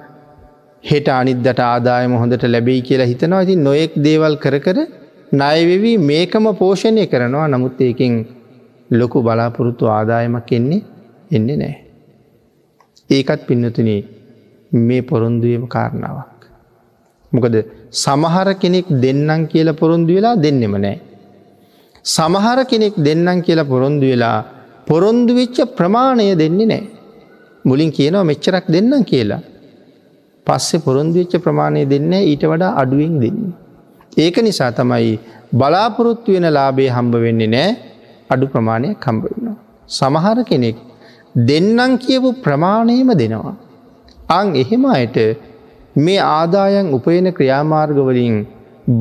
හෙට 0.84 1.08
අනිද්දට 1.10 1.60
ආදායම 1.62 2.14
හොඳට 2.14 2.44
ලැබෙයි 2.46 2.82
කියලා 2.82 3.10
හිතනවා 3.12 3.42
ඉතින් 3.42 3.64
නොයෙක් 3.64 3.94
දේවල් 4.06 4.36
කර 4.36 4.56
කර 4.60 4.80
නයවෙවී 5.34 5.98
මේකම 6.02 6.48
පෝෂණය 6.54 7.06
කරනවා 7.06 7.48
නමුත් 7.48 7.82
ඒකින් 7.82 8.14
ලොකු 8.92 9.24
බලාපොරොත්තු 9.24 9.86
ආදායමක් 9.88 10.52
එන්නේ 10.52 10.82
එන්නේ 11.32 11.58
නෑ. 11.58 11.76
ඒකත් 13.10 13.42
පින්නතුනේ 13.48 14.02
මේ 14.74 15.02
පොරොන්දුවම 15.02 15.66
කාරණාවක්. 15.68 16.42
මොකද 17.32 17.56
සමහර 17.92 18.48
කෙනෙක් 18.62 18.88
දෙන්නම් 19.04 19.48
කියල 19.48 19.70
පොරොන්දු 19.74 20.14
වෙලා 20.18 20.36
දෙන්නෙම 20.36 20.76
නෑ. 20.78 20.98
සමහර 22.06 22.60
කෙනෙක් 22.66 22.96
දෙන්නම් 22.98 23.42
කියලා 23.42 23.64
පොරොන්දු 23.64 24.06
වෙලා 24.12 24.38
පොරොන්දු 24.88 25.34
වෙච්ච 25.34 25.58
ප්‍රමාණය 25.78 26.36
දෙන්නේ 26.36 26.66
නෑ. 26.66 26.84
මුලින් 27.66 27.92
කියනවා 27.92 28.24
මෙච්චරක් 28.24 28.66
දෙන්නම් 28.68 29.04
කියලා. 29.04 29.42
පස්සෙ 30.48 30.78
පොරොන්දු 30.78 31.16
වෙච්ච 31.20 31.36
ප්‍රමාණය 31.46 31.86
දෙන්න 31.86 32.14
ඊට 32.14 32.44
වඩා 32.52 32.74
අඩුවෙන් 32.82 33.16
දෙන්නේ. 33.24 33.54
ඒක 34.18 34.38
නිසා 34.48 34.72
තමයි 34.72 35.20
බලාපොරොත්තු 35.54 36.30
වෙන 36.36 36.48
ලාබේ 36.58 36.90
හම්බ 36.90 37.14
වෙන්නේ 37.26 37.48
නෑ 37.48 37.70
අඩු 38.30 38.48
ප්‍රමාණය 38.48 38.90
කම්බවෙනවා. 38.96 39.58
සමහර 39.90 40.38
කෙනෙක් 40.50 40.78
දෙන්නම් 41.36 41.98
කියපු 41.98 42.30
ප්‍රමාණයම 42.46 43.12
දෙනවා. 43.22 43.56
අං 44.38 44.48
එහෙම 44.62 44.84
අයට 44.96 45.18
මේ 46.06 46.20
ආදායන් 46.26 46.88
උපයන 46.98 47.28
ක්‍රියාමාර්ගවලින් 47.38 48.36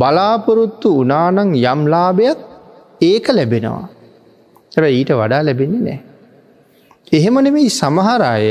බලාපොරොත්තු 0.01 0.88
උනානං 1.03 1.55
යම්ලාභයක් 1.62 2.38
ඒක 3.03 3.27
ලැබෙනවා. 3.37 3.85
හැබ 4.73 4.85
ඊට 4.90 5.11
වඩා 5.21 5.42
ලැබෙන්නේ 5.49 5.85
නෑ. 5.87 6.01
එහෙම 7.12 7.37
නෙමෙයි 7.47 7.71
සමහරාය 7.81 8.47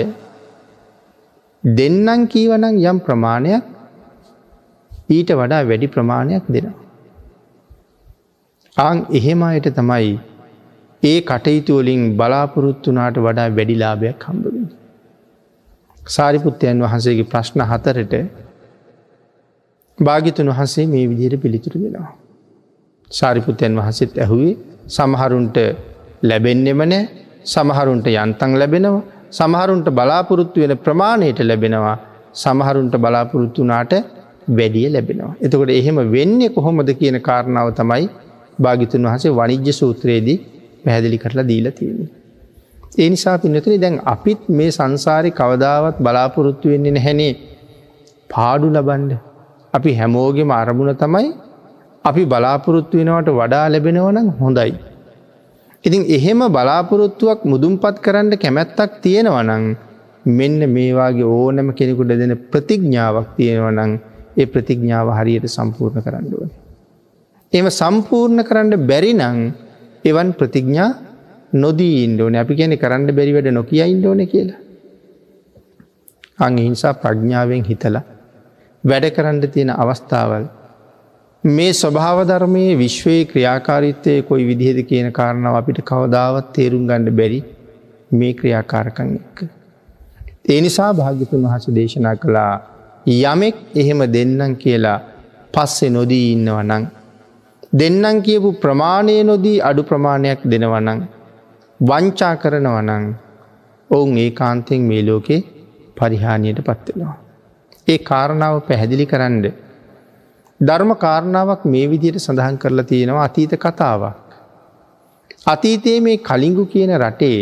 දෙන්නන් 1.63 2.28
කීවනං 2.34 2.76
යම් 2.84 2.98
ප්‍රමාණයක් 3.06 3.63
ඊට 5.10 5.32
වඩා 5.39 5.62
වැඩි 5.70 5.94
ප්‍රමාණයක් 5.96 6.44
දෙනවා. 6.56 6.78
ආං 8.78 9.00
එහෙම 9.20 9.41
අයට 9.44 9.67
තමයි 9.80 10.12
ඒ 11.04 11.17
කටයුතුවලින් 11.22 12.04
බලාපොරොත්තුනාට 12.20 13.17
වඩා 13.26 13.50
වැඩිලාභයක් 13.58 14.28
හම්බවෙන. 14.28 14.67
සාරිපුත්තයන් 16.02 16.82
වහන්සේගේ 16.82 17.24
ප්‍රශ්න 17.24 17.62
හතරට 17.62 18.14
භාගිතුන් 19.98 20.48
වහන්සේ 20.48 20.86
මේ 20.88 21.06
විදියට 21.08 21.42
පිළිතුරු 21.42 21.78
දෙෙනවා. 21.80 22.14
සාරිපුත්තයන් 23.12 23.76
වහන්සේත් 23.76 24.18
ඇහුවේ 24.18 24.54
සමහරුන්ට 24.88 25.58
ලැබෙන්නෙම 26.24 26.82
නෑ 26.84 27.02
සමහරුන්ට 27.46 28.08
යන්තන් 28.10 28.52
ලැබෙනවා 28.54 29.02
සමහරුන්ට 29.32 29.88
බලාපොරොත්තු 29.92 30.58
වෙන 30.62 30.74
ප්‍රමාණයට 30.78 31.40
ලැබෙනවා 31.42 31.98
සමහරුන්ට 32.36 32.96
බලාපොරොත්තුනාට 32.98 33.94
වැඩිය 34.50 34.88
ලැබෙනවා. 34.90 35.36
එතකොට 35.40 35.70
එහෙම 35.72 35.98
වෙන්නේ 36.12 36.50
කොහොමද 36.50 36.90
කියන 36.94 37.18
කාරණාව 37.22 37.70
තමයි 37.74 38.10
භාගිතුන් 38.60 39.06
වහසේ 39.08 39.32
වනිජ්‍ය 39.32 39.74
සූත්‍රයේදී 39.74 40.38
පැහැදිලි 40.84 41.18
කරලා 41.18 41.48
දීලා 41.48 41.72
තියෙන. 41.72 42.21
ඒ 42.92 43.10
නිසා 43.10 43.38
පිනතුනි 43.38 43.78
දැන් 43.78 43.98
අපිත් 44.06 44.42
මේ 44.50 44.70
සංසාරි 44.70 45.30
කවදාවත් 45.32 45.98
බලාපොරොත්තු 46.00 46.72
වෙන්නේ 46.72 46.92
නැහැනේ 46.92 47.34
පාඩු 48.30 48.68
ලබන්ඩ 48.68 49.12
අපි 49.74 49.92
හැමෝගෙම 49.94 50.50
අරමුණ 50.52 50.92
තමයි 50.96 51.30
අපි 52.06 52.24
බලාපොරොත්තු 52.26 53.00
වෙනවට 53.00 53.30
වඩා 53.32 53.66
ලැබෙනවනම් 53.70 54.28
හොඳයි. 54.40 54.72
ඉතින් 55.84 56.04
එහෙම 56.08 56.42
බලාපොරොත්තුවක් 56.48 57.42
මුදුන්පත් 57.44 57.96
කරන්න 57.98 58.34
කැමැත්තක් 58.38 58.98
තියෙනවනං 59.02 59.64
මෙන්න 60.32 60.60
මේවාගේ 60.70 61.30
ඕනම 61.36 61.70
කෙනෙකුට 61.74 62.12
දෙන 62.14 62.34
ප්‍රතිඥ්ඥාවක් 62.52 63.30
තියෙනවනං 63.38 63.94
ඒ 64.38 64.46
ප්‍රතිඥ්ඥාව 64.46 65.08
හරියට 65.18 65.48
සම්පූර්ණ 65.48 66.06
කරන්න 66.06 66.28
ඕන. 66.34 66.52
එම 67.54 67.68
සම්පූර්ණ 67.72 68.44
කරන්න 68.44 68.86
බැරි 68.90 69.14
නං 69.14 69.40
එවන් 70.06 70.30
ප්‍රතිඥා 70.34 70.90
නොදී 71.54 72.04
ඉන්ඩෝන 72.04 72.36
අපි 72.36 72.56
කියන 72.56 72.78
කරන්න 72.78 73.16
බැරි 73.16 73.34
වැඩ 73.34 73.52
නොකිය 73.52 73.84
ඉන්ඩෝන 73.86 74.28
කියලා. 74.28 74.60
අං 76.40 76.58
හිංසා 76.58 76.94
ප්‍රඥාවෙන් 76.94 77.64
හිතලා 77.64 78.04
වැඩ 78.84 79.06
කරන්න 79.16 79.42
තියෙන 79.50 79.72
අවස්ථාවල් 79.76 80.46
මේ 81.44 81.74
ස්වභාවධර්මයේ 81.74 82.78
විශ්වයේ 82.78 83.26
ක්‍රියාකාරිත්තය 83.26 84.22
කොයි 84.24 84.48
විදිහෙද 84.48 84.80
කියන 84.86 85.12
කාරණාව 85.12 85.56
අපිට 85.56 85.82
කවදාවත් 85.84 86.54
තේරුම් 86.54 86.88
ගණඩ 86.88 87.18
බැරි 87.20 87.40
මේ 88.12 88.34
ක්‍රියාකාරකං 88.34 89.16
එක්ක. 89.16 89.40
ඒ 90.50 90.62
නිසා 90.62 90.92
භාගිතුන් 90.94 91.44
වහස 91.44 91.68
දේශනා 91.76 92.16
කළා 92.16 92.54
යමෙක් 93.08 93.56
එහෙම 93.76 94.02
දෙන්නම් 94.14 94.56
කියලා 94.56 95.00
පස්සෙ 95.54 95.90
නොදී 95.90 96.26
ඉන්නවනං. 96.34 96.84
දෙන්නම් 97.74 98.22
කියපු 98.22 98.50
ප්‍රමාණය 98.54 99.24
නොදී 99.24 99.58
අඩු 99.62 99.84
ප්‍රමාණයක් 99.84 100.42
දෙනවනං. 100.46 101.02
වංචා 101.82 102.36
කරනවනං 102.36 103.06
ඔවුන් 103.89 104.17
ඒ 104.17 104.32
කාන්තෙන් 104.32 104.82
මේ 104.82 105.06
ලෝකේ 105.06 105.39
පරිහානියට 105.98 106.60
පත්වෙනවා. 106.60 107.15
ඒ 107.88 107.98
කාරණාව 108.00 108.56
පැහැදිලි 108.62 109.06
කරන්න. 109.06 109.46
ධර්ම 110.60 110.91
කාරණාවක් 110.96 111.63
මේ 111.65 111.88
විදියට 111.89 112.20
සඳහන් 112.20 112.58
කරලා 112.58 112.86
තියෙනවා 112.86 113.24
අතීත 113.24 113.56
කතාවක්. 113.58 114.28
අතීතයේ 115.46 115.98
මේ 116.02 116.17
කලිංගු 116.20 116.65
කියන 116.65 116.94
රටේ 116.98 117.39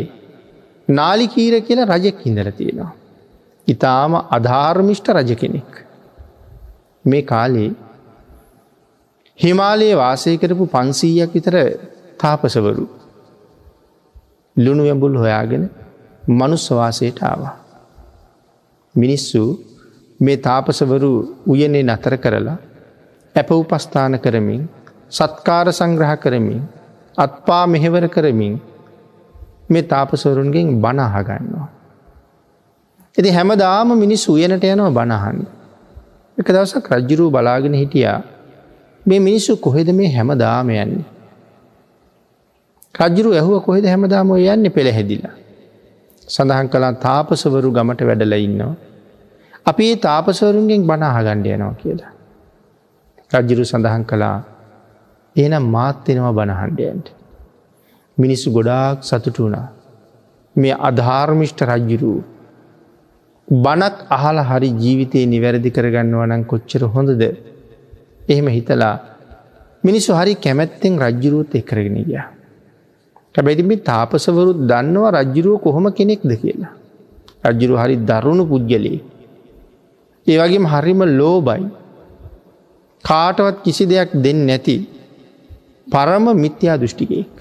නාලිකීර 0.87 1.55
කියලා 1.61 1.89
රජෙක් 1.93 2.21
ඉඳල 2.25 2.51
තියෙනවා. 2.51 2.93
ඉතාම 3.67 4.13
අධාර්මිෂ්ට 4.29 5.11
රජ 5.13 5.35
කෙනෙක්. 5.35 5.71
මේ 7.05 7.23
කාලේ 7.23 7.69
හිමාලයේ 9.39 9.95
වාසය 9.95 10.37
කරපු 10.37 10.65
පන්සීයක් 10.67 11.33
විතර 11.33 11.55
තාපසවරු 12.19 12.87
ලුණු 14.59 14.83
ඇඹුල් 14.85 15.15
හොයාගෙන 15.17 15.63
මනුස්්‍යවාසයට 16.31 17.19
ආවා. 17.23 17.55
මිනිස්සු 18.95 19.41
මේ 20.19 20.37
තාපසවරු 20.39 21.11
උයනේ 21.47 21.83
නතර 21.83 22.15
කරලා 22.17 22.57
ඇප 23.35 23.49
උපස්ථාන 23.53 24.15
කරමින් 24.19 24.61
සත්කාර 25.09 25.67
සංග්‍රහ 25.71 26.13
කරමින් 26.17 26.61
අත්පා 27.17 27.63
මෙහෙවර 27.65 28.05
කරමින් 28.07 28.55
මේ 29.69 29.83
තාපසවරුන්ගෙන් 29.83 30.67
බණහගන්නවා. 30.81 31.67
ඇති 33.17 33.29
හැමදාම 33.29 33.89
මිනිස් 33.95 34.23
උයනට 34.29 34.65
යනවා 34.65 34.91
බණහන්න. 34.91 35.39
එක 36.37 36.47
දවසක් 36.47 36.87
රජ්ජුරූ 36.91 37.29
බලාගෙන 37.29 37.73
හිටියා 37.73 38.19
මේ 39.05 39.19
මිනිස්සු 39.19 39.57
කොහෙද 39.57 39.89
මේ 39.91 40.09
හැම 40.09 40.29
දාම 40.37 40.69
යන්නේ. 40.71 41.18
රජ්ජුරු 42.95 43.29
ඇහුව 43.31 43.63
කොහෙද 43.63 43.85
හැමදාම 43.85 44.31
යන්න 44.35 44.71
පෙළහැදිලා. 44.71 45.35
සඳහන් 46.27 46.67
කලා 46.67 46.93
තාපසවරු 46.97 47.69
ගමට 47.71 48.01
වැඩල 48.01 48.33
ඉන්නවා. 48.37 48.73
අපි 49.65 49.83
ඒ 49.91 49.97
තාපසවරුන්ගෙන් 49.97 50.81
බනාහගණ්ඩ 50.83 51.47
යනවා 51.47 51.75
කියලා. 51.75 52.11
රජ්ජුරු 53.31 53.63
සඳහන් 53.63 54.03
කළා 54.03 54.37
එනම් 55.35 55.65
මාත්වෙනවා 55.67 56.33
බණහන්ඩයන්ට. 56.33 57.07
මිනිස්සු 58.17 58.51
ගොඩාක් 58.51 58.97
සතුට 59.01 59.37
වුණා. 59.37 59.67
මේ 60.55 60.75
අධාර්මිෂ්ට 60.81 61.61
රජ්ජුරූ. 61.63 62.19
බනක් 63.47 63.95
අහල 64.09 64.39
හරි 64.41 64.69
ජීවිතය 64.75 65.21
නිවැරදි 65.25 65.69
කරගන්නවනං 65.71 66.43
කොච්චර 66.45 66.83
හොඳද. 66.87 67.23
එහෙම 68.29 68.47
හිතලා 68.47 68.95
මිනිස්සු 69.83 70.11
හරි 70.13 70.35
කැමැත්තෙන් 70.37 70.99
රජ්ජුරුවත් 70.99 71.55
එක්කරගෙන 71.55 71.97
ගියා. 72.01 72.27
හැබැතිමි 73.39 73.75
තාපසවරුත් 73.81 74.59
දන්නවා 74.67 75.15
රජ්ජුරුව 75.17 75.61
කොහොම 75.61 75.85
කෙනෙක්ද 75.91 76.31
කියලා. 76.35 76.73
රජ්ජුරු 77.45 77.75
හරි 77.75 77.95
දරුණු 78.03 78.43
පුද්ගලේ. 78.45 78.99
ඒවගේම 80.27 80.65
හරිම 80.65 81.01
ලෝබයි. 81.11 81.67
කාටවත් 83.05 83.61
කිසි 83.63 83.83
දෙයක් 83.85 84.11
දෙන්න 84.15 84.41
නැති 84.45 84.75
පරම 85.87 86.25
මිත්‍යා 86.35 86.77
දෘෂ්ටිකයෙක්. 86.77 87.35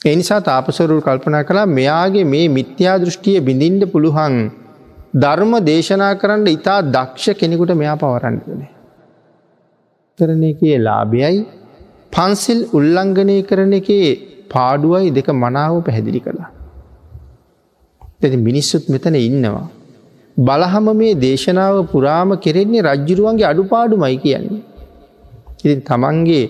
එනිසා 0.00 0.40
තාපසරුල් 0.40 1.00
කල්පනා 1.00 1.42
කලා 1.42 1.66
මෙයාගේ 1.68 2.24
මේ 2.24 2.46
මිත්‍යා 2.48 2.96
දෘෂ්ටිය 2.98 3.40
බිඳින්ට 3.40 3.90
පුළුවන් 3.92 4.38
ධර්ම 5.16 5.52
දේශනා 5.64 6.14
කරන්න 6.14 6.46
ඉතා 6.48 6.78
දක්ෂ 6.86 7.38
කෙනෙකුට 7.40 7.74
මෙයා 7.74 7.96
පවරන්නනේ. 7.96 8.72
කරන 10.18 10.42
එකේ 10.44 10.78
ලාභයයි 10.78 11.63
පන්සිල් 12.14 12.60
උල්ලංඝනය 12.72 13.36
කරන 13.42 13.72
එකේ 13.80 14.10
පාඩුවයි 14.48 15.14
දෙක 15.14 15.28
මනාව 15.36 15.78
පැහැදිලි 15.86 16.20
කළා. 16.20 16.50
ඇති 18.20 18.38
මිනිස්සුත් 18.48 18.84
මෙතන 18.88 19.16
ඉන්නවා. 19.20 19.64
බලහම 20.36 20.86
මේ 20.96 21.14
දේශනාව 21.16 21.78
පුරාම 21.86 22.36
කෙරෙන්නේ 22.38 22.82
රජ්ජුරුවන්ගේ 22.82 23.48
අඩුපාඩු 23.52 23.96
මයි 23.96 24.18
කියන්නේ. 24.18 24.62
ඉතින් 25.56 25.82
තමන්ගේ 25.82 26.44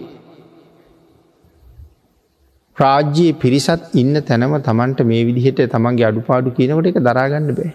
රාජ්‍යයේ 2.76 3.38
පිරිසත් 3.38 3.82
ඉන්න 3.94 4.14
තැනම 4.22 4.54
තමන්ට 4.60 5.00
මේ 5.04 5.24
විදිහට 5.24 5.64
තමන්ගේ 5.68 6.08
අඩුපාඩු 6.10 6.56
කියනකට 6.58 6.92
එක 6.92 7.00
දරාගන්න 7.00 7.50
බෑ. 7.58 7.74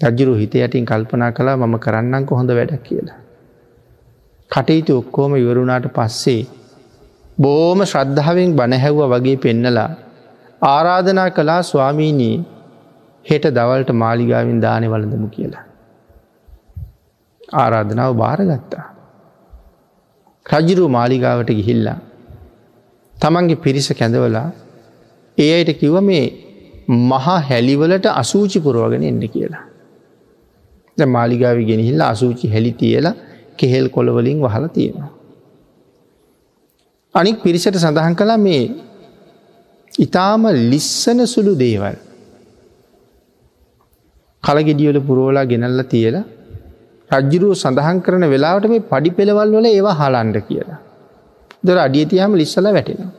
රජ්ජුරු 0.00 0.34
හිත 0.34 0.54
යටින් 0.58 0.86
කල්පනා 0.86 1.32
කලා 1.32 1.56
මම 1.56 1.76
කරන්නංක 1.78 2.30
හොඳ 2.32 2.50
වැඩක් 2.50 2.84
කියලා. 2.84 3.18
කටයුතු 4.50 4.92
ඔක්කෝම 4.96 5.32
ඉවරුණාට 5.36 5.86
පස්සේ 5.88 6.42
බෝම 7.38 7.80
ශ්‍රද්ධාවෙන් 7.84 8.56
බණහැව්ව 8.56 9.00
වගේ 9.12 9.36
පෙන්නලා 9.36 9.90
ආරාධනා 10.62 11.28
කලා 11.30 11.60
ස්වාමීනී 11.62 12.36
හෙට 13.24 13.44
දවල්ට 13.48 13.90
මාලිගාවින් 13.94 14.58
දානය 14.60 14.86
වලඳමු 14.88 15.28
කියලා. 15.28 15.64
ආරාධනාව 17.54 18.12
භාරගත්තා. 18.14 18.84
රජිරු 20.46 20.88
මාලිගාවට 20.88 21.50
ගිහිල්ලා. 21.50 21.98
තමන්ගේ 23.14 23.56
පිරිස 23.56 23.88
කැඳවලා 23.92 24.48
ඒ 25.38 25.50
අයට 25.54 25.72
කිව 25.78 25.96
මේ 26.02 26.24
මහා 27.08 27.40
හැලිවලට 27.40 28.06
අසූචි 28.14 28.58
පුරුවගෙන 28.60 29.02
එන්න 29.02 29.24
කියලා. 29.28 29.64
මාලිගාවි 30.98 31.64
ගෙනහිල්ලා 31.64 32.08
අසූචි 32.08 32.48
හැලි 32.48 32.72
තියලා 32.72 33.14
කෙහෙල් 33.60 33.86
කොළවලින් 33.88 34.38
වහල 34.40 34.66
තියෙනවා. 34.68 35.10
අනික් 37.14 37.36
පිරිසට 37.44 37.76
සඳහන් 37.76 38.14
කලා 38.14 38.38
මේ 38.38 38.62
ඉතාම 39.98 40.44
ලිස්සන 40.72 41.20
සුළු 41.26 41.54
දේවල් 41.58 41.96
කලගෙඩියල 44.44 44.98
පුරෝලා 45.08 45.48
ගෙනල්ල 45.52 45.82
තියලා 45.92 46.26
රජ්ජුරුව 47.10 47.52
සඳහන් 47.54 47.98
කරන 48.04 48.24
වෙලාවට 48.34 48.70
මේ 48.72 48.86
පඩි 48.90 49.10
පෙළවල් 49.18 49.50
වල 49.56 49.66
ඒවා 49.70 49.96
හලන්ඩ 50.00 50.36
කියලා. 50.48 50.80
දොර 51.64 51.78
අඩියතියාම 51.78 52.38
ලිස්සල 52.40 52.68
වැටෙනවා. 52.68 53.10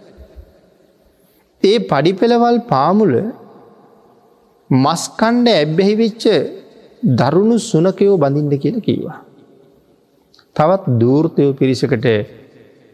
ඒ 1.64 1.78
පඩි 1.92 2.14
පෙළවල් 2.22 2.58
පාමුල 2.72 3.14
මස්කණ්ඩ 4.70 5.48
ඇබ්බැහිවෙච්ච 5.54 6.24
දරුණු 7.20 7.58
සුනකයෝ 7.62 8.16
බඳින්ද 8.18 8.54
කියල 8.64 8.78
කීවා. 8.80 9.20
තවත් 10.56 11.00
දූර්තයෝ 11.00 11.54
පිරිසකට 11.54 12.08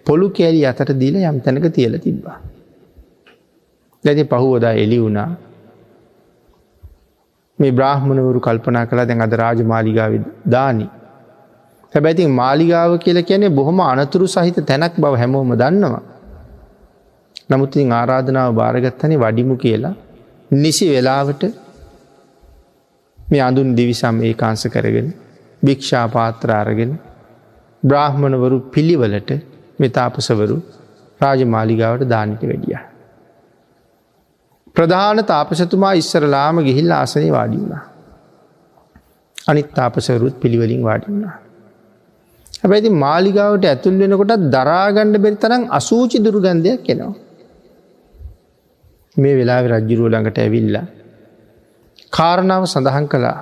පොළු 0.06 0.30
කෑලි 0.30 0.62
අතට 0.66 0.92
දීල 0.94 1.16
යම් 1.22 1.40
තැනක 1.42 1.68
තියල 1.72 1.94
තිබ්බා. 2.00 2.38
දැති 4.04 4.24
පහුවදා 4.26 4.74
එලි 4.76 4.98
වුණා 5.02 5.30
මේ 7.60 7.72
බ්‍රහ්මණවරු 7.72 8.40
කල්පනා 8.40 8.86
කලා 8.86 9.06
දැන් 9.06 9.22
අද 9.22 9.34
රාජ 9.34 9.60
මාලිගාව 9.64 10.14
දානි. 10.46 10.86
හැබැතින් 11.94 12.32
මාලිගාව 12.32 12.92
කියල 13.00 13.20
කියන්නේ 13.24 13.50
බොහොම 13.52 13.80
අනතුරු 13.82 14.28
සහිත 14.28 14.60
තැනක් 14.66 14.94
බව 14.96 15.14
හැමෝම 15.16 15.54
දන්නවා. 15.54 16.04
නමුත්තින් 17.50 17.92
ආරාධනාව 17.92 18.50
භාරගත්තනය 18.54 19.16
වඩිමු 19.16 19.56
කියලා 19.56 19.96
නිසි 20.52 20.86
වෙලාවට 20.90 21.44
මේ 23.20 23.42
අඳුන් 23.42 23.76
දිවිසම් 23.76 24.18
ඒ 24.22 24.34
කාන්ස 24.34 24.64
කරගෙන 24.68 25.08
භික්ෂා 25.64 26.08
පාත්‍ර 26.08 26.52
අරගෙන 26.54 26.92
බ්‍රාහ්මණවරු 27.84 28.58
පිළිවලට 28.72 29.32
මෙතාපසවරු 29.80 30.58
රාජමාලිගාවට 31.22 32.10
දානට 32.10 32.42
වැඩිය. 32.44 32.78
ප්‍රධාන 34.76 35.20
තාපසතුමා 35.26 35.94
ඉස්සරලාම 35.94 36.58
ගිහිල්ල 36.64 36.92
ආසනය 36.92 37.30
වාඩි 37.32 37.58
වුණා. 37.58 37.84
අනිත් 39.48 39.70
තාපසවරුත් 39.74 40.36
පිළිවලින් 40.40 40.84
වාඩි 40.84 41.08
වුණා. 41.08 41.38
හැබැති 42.62 42.90
මාලිගාවට 42.98 43.66
ඇතුල් 43.66 43.98
වෙනකොට 44.00 44.34
දරාගණ්ඩ 44.52 45.18
බෙරිතරම් 45.18 45.64
අසූචි 45.70 46.18
දුරුගන්ධයක් 46.20 46.84
කෙනවා. 46.84 47.16
මේ 49.18 49.36
වෙලා 49.36 49.62
රජ්ජුරුව 49.64 50.08
ළඟට 50.08 50.38
ඇවිල්ලා. 50.38 50.86
කාරණාව 52.14 52.64
සඳහන් 52.66 53.06
කළා 53.08 53.38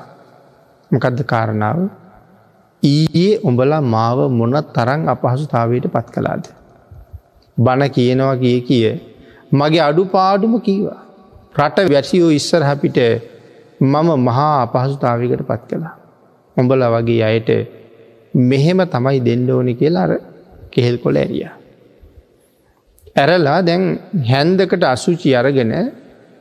මකදද 0.92 1.22
කාරණාව 1.26 1.80
ඊයේ 2.86 3.40
උඹලා 3.42 3.82
මාව 3.88 4.20
මොන 4.32 4.56
තරං 4.76 5.02
අපහසුතාවයට 5.08 5.88
පත් 5.88 6.08
කලාද. 6.10 6.46
බණ 7.58 7.90
කියනවා 7.90 8.36
කිය 8.36 8.60
කිය 8.62 8.86
මගේ 9.52 9.82
අඩු 9.82 10.06
පාඩුම 10.08 10.56
කීවා. 10.62 11.02
රට 11.56 11.88
වැසියෝ 11.90 12.32
ඉස්සර 12.32 12.62
හැපිට 12.64 13.00
මම 13.82 14.10
මහා 14.20 14.54
අපහසුතාවකට 14.62 15.44
පත් 15.44 15.62
කළා. 15.70 15.96
උඹල 16.58 16.86
වගේ 16.94 17.22
අයට 17.24 17.50
මෙහෙම 18.34 18.80
තමයි 18.88 19.20
දෙන්න 19.20 19.50
ඕනි 19.50 19.74
කියලා 19.74 20.04
අර 20.04 20.14
කෙහෙල් 20.72 20.98
කොළ 20.98 21.18
ඇරිය. 21.18 21.46
ඇරලා 23.16 23.60
දැන් 23.62 23.84
හැන්දකට 24.24 24.84
අසුචි 24.86 25.30
අරගෙන 25.34 25.74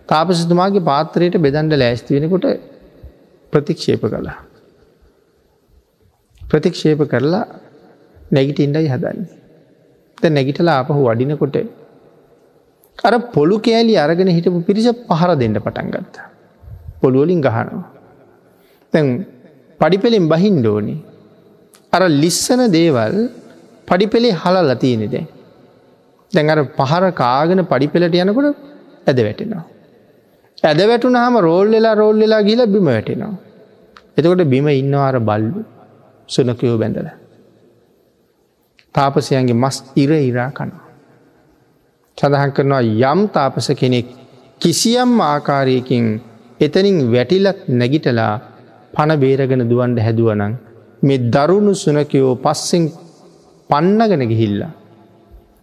තාපසතුමාගේ 0.09 0.83
පාත්‍රයට 0.83 1.37
බෙදන්ඩ 1.39 1.75
ලෑස්ති 1.75 2.17
වෙනකොට 2.17 2.47
ප්‍රතික්ෂේප 3.53 4.03
කළා. 4.07 4.39
ප්‍රතික්ෂේප 6.51 7.03
කරලා 7.13 7.45
නැගිට 8.33 8.61
ඉන්ඩයි 8.67 8.89
හදන්නේ. 8.95 9.33
ත 10.19 10.33
නැගිටලා 10.37 10.77
ආපහු 10.81 11.01
වඩිනකොට 11.09 11.57
අර 12.99 13.15
පොළු 13.37 13.57
කෑලි 13.67 13.95
අරගෙන 14.05 14.31
හිටපු 14.37 14.61
පිරිස 14.69 14.89
පහර 15.09 15.31
දෙන්න 15.43 15.57
පටන් 15.67 15.89
ගත්ත. 15.95 16.17
පොළුවලින් 17.01 17.41
ගහනවා. 17.47 17.85
තැන් 18.93 19.07
පඩිපෙළින් 19.81 20.27
බහින්ඩෝනි. 20.29 20.97
අර 21.93 22.03
ලිස්සන 22.23 22.63
දේවල් 22.77 23.17
පඩිපෙළේ 23.89 24.39
හලල් 24.43 24.67
ලතියනෙ 24.73 25.07
දැ. 25.15 25.25
දැන් 26.33 26.53
අර 26.55 26.61
පහර 26.79 27.05
කාගෙන 27.23 27.63
පඩිපෙලට 27.73 28.17
යනකොට 28.25 28.57
ඇද 29.09 29.19
වැටෙනවා. 29.27 29.65
ඇද 30.65 30.81
වැටුන 30.91 31.17
හම 31.17 31.37
රෝල් 31.49 31.69
වෙලා 31.77 31.95
රෝල් 32.03 32.17
වෙලා 32.25 32.43
ගිල 32.49 32.63
බිම 32.75 32.89
වැටෙනවා. 32.91 33.35
එතකොට 34.19 34.45
බිම 34.55 34.69
ඉන්නවාර 34.83 35.17
බල්ලු 35.31 35.61
සුනකයෝ 36.29 36.79
බැඳල. 36.79 37.09
තාපසයන්ගේ 38.95 39.55
මස් 39.55 39.77
ඉර 39.97 40.11
ඉරා 40.13 40.51
කනවා. 40.51 40.85
සඳහන් 42.19 42.51
කරනවා 42.51 42.83
යම් 43.05 43.21
තාපස 43.29 43.69
කෙනෙක් 43.73 44.09
කිසියම් 44.61 45.13
ආකාරයකින් 45.23 46.05
එතනින් 46.61 46.99
වැටිලත් 47.13 47.61
නැගිටලා 47.71 48.35
පණ 48.95 49.21
බේරගෙන 49.21 49.63
දුවන්ඩ 49.71 49.99
හැදුවනං 49.99 50.55
මේ 51.03 51.23
දරුණු 51.29 51.75
සුනකයෝ 51.77 52.33
පස්සෙන් 52.37 52.85
පන්නගෙන 53.71 54.23
ගිහිල්ලා. 54.29 54.73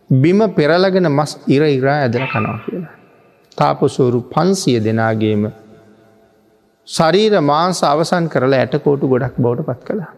බිම 0.10 0.40
පෙරලගෙන 0.50 1.08
මස් 1.10 1.32
ඉර 1.48 1.64
ඉරා 1.70 1.98
ඇදල 1.98 2.26
කනවා 2.26 2.60
කියලා. 2.66 2.94
තාපසෝරු 3.58 4.20
පන්සිය 4.30 4.80
දෙනාගේම 4.80 5.44
ශරීර 6.88 7.34
මාංස 7.44 7.80
අවසන් 7.84 8.26
කරලා 8.28 8.60
ඇටකෝටු 8.60 9.06
ගොඩක් 9.08 9.36
බවට 9.38 9.68
පත් 9.68 9.82
කළා. 9.88 10.12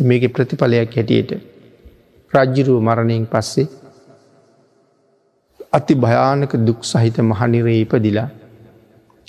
මේක 0.00 0.24
ප්‍රතිඵලයක් 0.32 0.94
හැටියට 0.94 1.30
රජ්ජිරුව 2.32 2.78
මරණයෙන් 2.80 3.26
පස්සේ 3.26 3.68
අති 5.72 5.94
භයානක 5.94 6.52
දුක් 6.58 6.80
සහිත 6.82 7.16
මහනිරේ 7.20 7.80
ඉපදිලා 7.80 8.28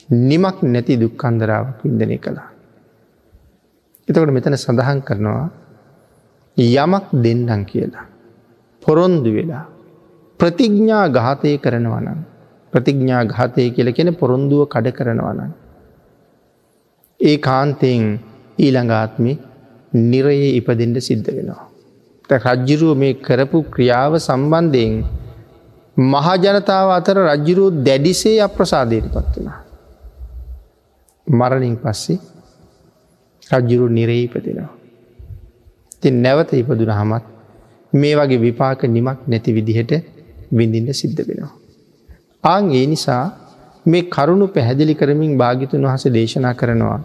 නිමක් 0.10 0.58
නැති 0.64 0.94
දුක්කන්දරාවක් 0.96 1.80
විින්දනය 1.84 2.18
කළා. 2.18 2.50
එතකට 4.08 4.32
මෙතන 4.32 4.56
සඳහන් 4.56 5.00
කරනවා 5.02 5.50
යමක් 6.58 7.06
දෙන්නම් 7.16 7.64
කියලා. 7.66 8.06
පොරොන්දු 8.82 9.30
වෙලා 9.34 9.66
ප්‍රතිඥ්ඥා 10.40 11.06
ගාතය 11.10 11.52
කරනවනම් 11.58 12.20
ප්‍රතිඥ්ඥා 12.74 13.24
ගාතය 13.26 13.64
කියල 13.72 13.90
කෙන 13.94 14.10
පොරොන්දුව 14.16 14.62
කඩ 14.66 14.88
කරනවනම්. 14.92 15.52
ඒ 17.20 17.38
කාන්තයෙන් 17.38 18.04
ඊළඟාත්මි 18.58 19.34
නිරයේ 19.94 20.56
ඉපදෙන්ට 20.56 20.98
සිද්ධ 21.00 21.30
වෙනවා. 21.32 21.68
රජ්ජිරුව 22.30 22.98
මේ 22.98 23.14
කරපු 23.14 23.64
ක්‍රියාව 23.64 24.18
සම්බන්ධයෙන් 24.18 25.04
මහජනතාව 25.98 26.90
අතර 26.90 27.18
රජ්ජිරුව 27.18 27.84
දැඩිසේ 27.84 28.42
අප්‍රසාදයට 28.42 29.08
පත් 29.14 29.34
වනා. 29.38 29.60
මරණින් 31.28 31.76
පස්සේ 31.76 32.20
රජ්ජුරු 33.52 33.88
නිරේ 33.90 34.24
ඉපදෙනවා. 34.24 34.70
තින් 36.02 36.22
නැවත 36.22 36.54
ඉපදුන 36.54 36.92
හමත් 36.92 37.24
මේ 37.94 38.16
වගේ 38.16 38.38
විපාක 38.38 38.84
නිමක් 38.84 39.20
නැති 39.28 39.54
විදිහට 39.54 39.92
විඳින්න 40.52 40.94
සිද්ධ 40.94 41.22
වෙනවා. 41.28 41.54
ආං 42.44 42.72
ඒ 42.72 42.86
නිසා 42.86 43.24
මේ 43.86 44.02
කරුණු 44.02 44.48
පැහැදිලි 44.48 44.96
කරමින් 44.96 45.38
භාගිතුන් 45.38 45.82
වහස 45.82 46.04
දේශනා 46.08 46.54
කරනවා. 46.54 47.00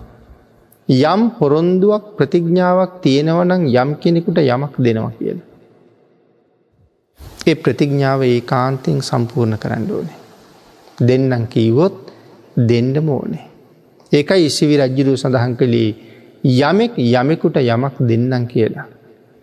යම් 0.88 1.30
පොරොන්දුවක් 1.30 2.04
ප්‍රතිඥ්ඥාවක් 2.16 3.00
තියෙනවනං 3.00 3.62
යම් 3.72 3.90
කෙනෙකුට 3.96 4.38
යමක් 4.38 4.74
දෙනවා 4.78 5.12
කියල. 5.18 5.38
ඒ 7.46 7.54
ප්‍රතිඥ්ඥාව 7.54 8.22
ඒ 8.22 8.40
කාන්තයෙන් 8.42 8.98
සම්පූර්ණ 9.00 9.58
කරන්න 9.58 9.86
ඕනේ. 9.90 10.18
දෙන්නම් 10.98 11.46
කීවොත් 11.46 11.94
දෙන්ඩ 12.58 12.96
මෝනේ. 13.00 13.46
ඒකයි 14.12 14.46
ඉසිවි 14.46 14.76
රජ්ජිරූ 14.76 15.16
සඳහන් 15.16 15.54
කළේ 15.56 15.90
යමෙක් 16.44 16.98
යමෙකුට 16.98 17.56
යමක් 17.58 17.94
දෙන්නම් 18.00 18.46
කියලා. 18.46 18.86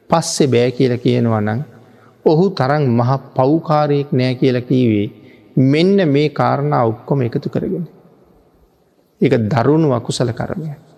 පස්සෙ 0.10 0.48
බෑ 0.48 0.72
කියල 0.72 0.94
කියනවනං 0.98 1.62
ඔහු 2.26 2.46
තරන් 2.52 2.84
මහ 2.90 3.12
පව්කාරයෙක් 3.36 4.12
නෑ 4.12 4.36
කියල 4.36 4.58
කීවේ 4.62 5.08
මෙන්න 5.56 5.98
මේ 6.10 6.30
කාරණා 6.32 6.84
ඔක්කොම 6.86 7.22
එකතු 7.22 7.50
කරගෙන. 7.50 7.88
එක 9.22 9.34
දරුණු 9.48 9.90
අකුසල 9.94 10.32
කරමය. 10.32 10.89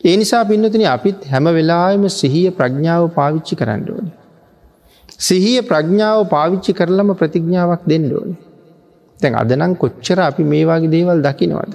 ඒ 0.00 0.16
නිසා 0.16 0.44
පින්නතින 0.44 0.84
අපිත් 0.86 1.18
හැම 1.24 1.46
වෙලාම 1.48 2.04
සිහිය 2.10 2.48
ප්‍රඥාව 2.50 3.02
පාවිච්චි 3.14 3.54
කරන්න 3.56 3.82
ඕනේ. 3.88 4.16
සිහිය 5.18 5.60
ප්‍රඥාව 5.62 6.20
පාවිච්චි 6.28 6.72
කරලම 6.72 7.10
ප්‍රතිඥාවක් 7.14 7.82
දෙන්න 7.86 8.06
ඕනේ. 8.12 8.40
තැන් 9.20 9.34
අදනම් 9.34 9.72
කොච්චර 9.74 10.18
අපි 10.20 10.42
මේවාගේ 10.44 10.92
දේවල් 10.94 11.20
දකිනවද. 11.22 11.74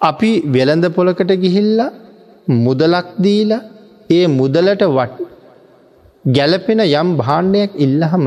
අපි 0.00 0.30
වෙළඳ 0.48 0.86
පොලකට 0.90 1.32
ගිහිල්ල 1.44 1.80
මුදලක් 2.60 3.08
දීලා 3.18 3.62
ඒ 4.10 4.24
මුදලට 4.30 4.82
වට 4.88 5.16
ගැලපෙන 6.26 6.80
යම් 6.80 7.08
භාණ්ඩයක් 7.16 7.70
ඉල්ලහම 7.76 8.24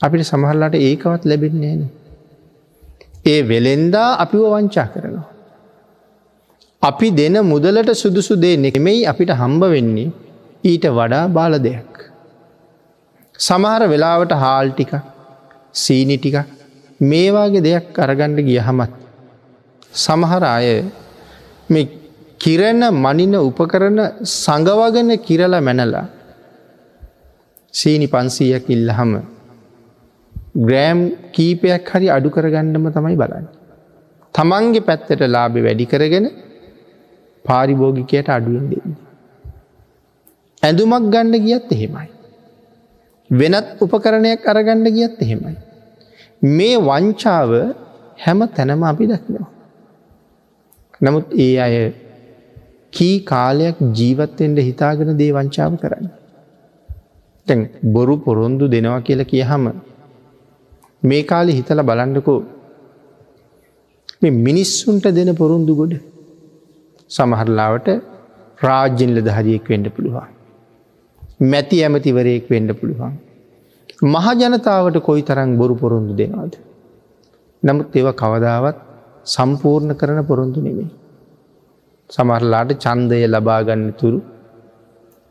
අපිට 0.00 0.24
සමහරලාට 0.24 0.74
ඒකවත් 0.80 1.22
ලැබෙන්නේ 1.24 1.76
න. 1.76 1.82
ඒ 3.26 3.40
වෙලෙන්දා 3.42 4.10
අපිව 4.22 4.42
වංචා 4.52 4.88
කරනවා. 4.92 5.35
අපි 6.82 7.08
දෙන 7.10 7.36
මුදලට 7.44 7.90
සුදුසු 7.94 8.34
දේ 8.36 8.56
නෙමෙයි 8.56 9.06
අපිට 9.06 9.30
හම්බ 9.32 9.62
වෙන්නේ 9.74 10.12
ඊට 10.64 10.86
වඩා 10.90 11.24
බාල 11.28 11.54
දෙයක්. 11.58 11.92
සමහර 13.38 13.82
වෙලාවට 13.92 14.32
හාල් 14.34 14.68
ටික 14.70 14.92
සීනි 15.74 16.16
ටික 16.18 16.36
මේවාගේ 17.00 17.64
දෙයක් 17.68 17.98
අරගණ්ඩ 17.98 18.46
ගිය 18.48 18.60
හමත්. 18.60 18.92
සමහර 19.94 20.42
අය 20.46 20.68
මේ 21.70 21.88
කිරණ 22.40 22.82
මනින 22.96 23.34
උපකරන 23.40 23.98
සඟවගෙන 24.34 25.10
කිරලා 25.18 25.60
මැනලා 25.60 26.06
සීනි 27.74 28.06
පන්සීයක් 28.06 28.66
ඉල්ලහම 28.68 29.12
ග්‍රෑම් 30.66 31.00
කීපයක් 31.34 31.88
හරි 31.90 32.08
අඩු 32.08 32.28
කරගණ්ඩම 32.30 32.86
තමයි 32.90 33.16
බලන්න. 33.16 33.46
තමන්ගේ 34.34 34.86
පැත්තට 34.88 35.22
ලාබෙ 35.28 35.60
වැඩි 35.60 35.86
කරගෙන 35.86 36.26
පාරිභෝගිකයට 37.46 38.28
අඩුවෙන් 38.28 38.66
දෙන්නේ. 38.70 38.98
ඇඳුමක් 40.62 41.08
ගණ්ඩ 41.12 41.44
ගියත් 41.46 41.72
එහෙමයි. 41.72 42.08
වෙනත් 43.30 43.68
උපකරණයක් 43.80 44.46
අරගණ්ඩ 44.46 44.88
ගියත් 44.90 45.22
එහෙමයි. 45.22 45.56
මේ 46.56 46.76
වංචාව 46.80 47.50
හැම 48.18 48.40
තැනම 48.56 48.82
අපි 48.82 49.06
දක්නවා. 49.06 49.48
නමුත් 51.00 51.26
ඒ 51.38 51.54
අය 51.58 51.74
කී 52.92 53.16
කාලයක් 53.22 53.76
ජීවත්තෙන්ට 53.98 54.58
හිතාගෙන 54.60 55.18
දේ 55.18 55.32
වංචාව 55.32 55.72
කරන්න. 55.76 56.06
තැන් 57.46 57.60
බොරු 57.92 58.16
පොරොන්දු 58.18 58.64
දෙනවා 58.68 59.00
කියල 59.00 59.22
කිය 59.24 59.42
හම 59.42 59.64
මේ 61.02 61.22
කාලෙ 61.22 61.52
හිතල 61.52 61.80
බලන්ඩකෝ 61.82 62.38
මිනිස්සුන්ට 64.40 65.06
දෙන 65.10 65.30
පොරුන්දු 65.34 65.74
ගොඩ 65.76 65.94
සමහරලාවට 67.10 67.88
රාජ්‍යින්ල 68.62 69.18
දහරියෙක් 69.20 69.66
වෙන්ඩ 69.70 69.88
පුළුවන්. 69.88 70.28
මැති 71.52 71.76
ඇමතිවරයෙක් 71.84 72.46
වෙන්ඩ 72.50 72.72
පුළුවන්. 72.72 73.14
මහජනතාවට 74.14 74.96
කොයි 74.98 75.22
තරං 75.22 75.50
බොරු 75.56 75.74
පොරොන්දු 75.74 76.14
දෙනවාද. 76.16 76.54
නමුත් 77.62 77.96
ඒව 77.96 78.08
කවදාවත් 78.12 78.78
සම්පූර්ණ 79.24 79.92
කරන 79.94 80.20
පොරොන්දු 80.24 80.60
නෙමේ. 80.60 80.90
සමරලාට 82.10 82.70
චන්දය 82.84 83.22
ලබාගන්න 83.26 83.86
තුරු 84.00 84.18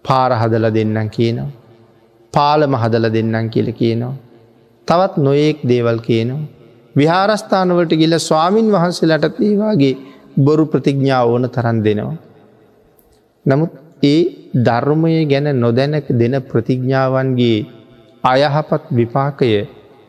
පාරහදල 0.06 0.66
දෙන්නම් 0.70 1.10
කියනවා. 1.10 1.52
පාලම 2.34 2.74
හදල 2.74 3.06
දෙන්නම් 3.10 3.47
කියල 3.49 3.70
කියනවා. 3.74 4.16
තවත් 4.88 5.14
නොයෙක් 5.18 5.60
දේවල් 5.64 5.99
කියනවා. 5.99 6.43
විහාරස්ථානවලට 6.95 7.93
ගිල 8.02 8.14
ස්වාමීන් 8.20 8.68
වහන්සේලටත් 8.72 9.39
ඒවාගේ 9.41 9.95
බොරු 10.38 10.66
ප්‍රතිඥාව 10.66 11.26
ඕන 11.30 11.48
තරන් 11.48 11.78
දෙනවා. 11.84 12.18
නමුත් 13.46 13.72
ඒ 14.04 14.20
ධර්මය 14.58 15.14
ගැන 15.26 15.48
නොදැනක 15.56 16.08
දෙන 16.12 16.36
ප්‍රතිඥාවන්ගේ 16.42 17.60
අයහපත් 18.24 18.84
විපාකය 18.92 19.50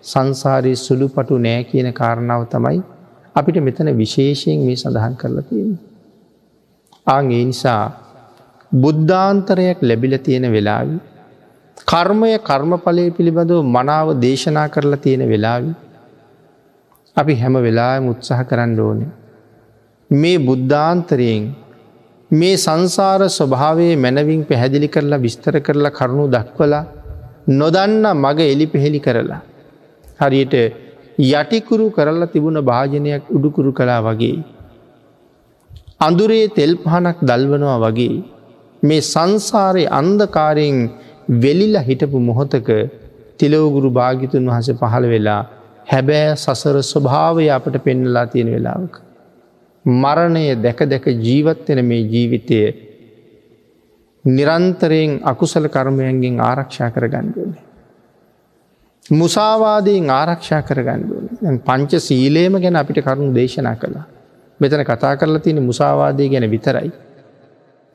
සංසාරයේ 0.03 0.77
සුළු 0.77 1.07
පටු 1.09 1.39
නෑ 1.39 1.63
කියන 1.65 1.89
කාරණාව 1.93 2.43
තමයි 2.47 2.79
අපිට 3.35 3.59
මෙතන 3.59 3.91
විශේෂයෙන් 3.95 4.65
මේ 4.67 4.77
සඳහන් 4.77 5.15
කරලා 5.15 5.47
තියෙන. 5.49 5.73
ආං 7.07 7.27
ඒ 7.31 7.45
නිසා 7.45 7.83
බුද්ධාන්තරයක් 8.73 9.79
ලැබිල 9.83 10.15
තියෙන 10.19 10.47
වෙලාවි. 10.53 10.97
කර්මය 11.87 12.31
කර්මඵලය 12.41 13.05
පිළිබඳව 13.11 13.61
මනාව 13.67 14.09
දේශනා 14.21 14.69
කරලා 14.69 14.97
තියෙන 14.97 15.23
වෙලාවි. 15.29 15.71
අපි 17.17 17.35
හැම 17.35 17.55
වෙලාම 17.59 18.09
උත්සාහ 18.09 18.41
කරන්න 18.43 18.81
ඕනේ. 18.81 19.13
මේ 20.11 20.39
බුද්ධාන්තරයෙන් 20.39 21.45
මේ 22.31 22.57
සංසාර 22.57 23.21
ස්වභාවයේ 23.29 23.97
මැනවින් 23.97 24.43
පැහැදිලි 24.45 24.89
කරලා 24.89 25.19
විස්තර 25.19 25.55
කරලා 25.61 25.91
කරුණු 25.91 26.27
දක්වලා 26.29 26.85
නොදන්න 27.51 28.05
මග 28.15 28.39
එලි 28.45 28.67
පෙහෙලි 28.67 29.01
කරලා. 29.01 29.41
හරියට 30.19 30.55
යටිකුරු 31.19 31.87
කරලා 31.91 32.27
තිබුණ 32.27 32.61
භාජනයක් 32.63 33.25
උඩුකුරු 33.31 33.73
කලා 33.73 34.01
වගේ. 34.03 34.45
අඳුරේ 36.01 36.47
තෙල් 36.51 36.73
පහනක් 36.77 37.19
දල්වනවා 37.23 37.79
වගේ 37.85 38.23
මේ 38.83 39.01
සංසාරය 39.05 39.85
අන්දකාරයෙන් 39.93 40.79
වෙලිල 41.37 41.77
හිටපු 41.81 42.19
මොහොතක 42.21 42.69
තිලෝගුරු 43.39 43.91
භාගිතුන් 43.91 44.47
වහස 44.47 44.69
පහළ 44.75 45.07
වෙලා 45.07 45.43
හැබෑ 45.87 46.31
සසර 46.37 46.77
ස්වභාවය 46.85 47.47
අපට 47.51 47.77
පෙන්නලා 47.79 48.27
තියෙන 48.27 48.51
වෙලාවක. 48.51 49.06
මරණය 49.87 50.45
දැක 50.57 50.79
දැක 50.87 51.07
ජීවත්වෙන 51.07 51.85
මේ 51.85 52.03
ජීවිතය 52.05 52.61
නිරන්තරයෙන් 54.25 55.21
අකුසල 55.25 55.69
කර්මයන්ගෙන් 55.69 56.41
ආරක්ෂා 56.41 56.91
කර 56.91 57.07
ගණ්ඩුවනේ. 57.07 57.63
මුසාවාදයෙන් 59.13 60.11
ආරක්ෂා 60.11 60.63
කරගන්න 60.63 61.59
පංච 61.61 62.01
සීලේම 62.01 62.55
ගැන 62.55 62.77
අපිට 62.77 62.99
කරුණු 62.99 63.33
දේශනා 63.33 63.77
කළා. 63.77 64.07
මෙතන 64.61 64.85
කතා 64.85 65.17
කරලා 65.17 65.41
තියෙන 65.41 65.63
මුසාවාදය 65.63 66.29
ගැන 66.29 66.51
විතරයි. 66.51 66.91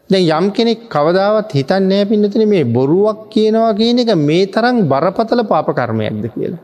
දැ 0.09 0.23
යම් 0.29 0.51
කෙනෙක් 0.51 0.87
කවදාවත් 0.89 1.51
හිතන් 1.51 1.89
නෑ 1.89 2.05
පින්නතින 2.05 2.47
මේ 2.47 2.63
බොරුවක් 2.65 3.27
කියනවා 3.29 3.73
කියන 3.73 3.99
එක 3.99 4.15
මේ 4.17 4.45
තරම් 4.47 4.87
බරපතල 4.87 5.43
පාපකර්මයක්ද 5.45 6.25
කියලා. 6.29 6.61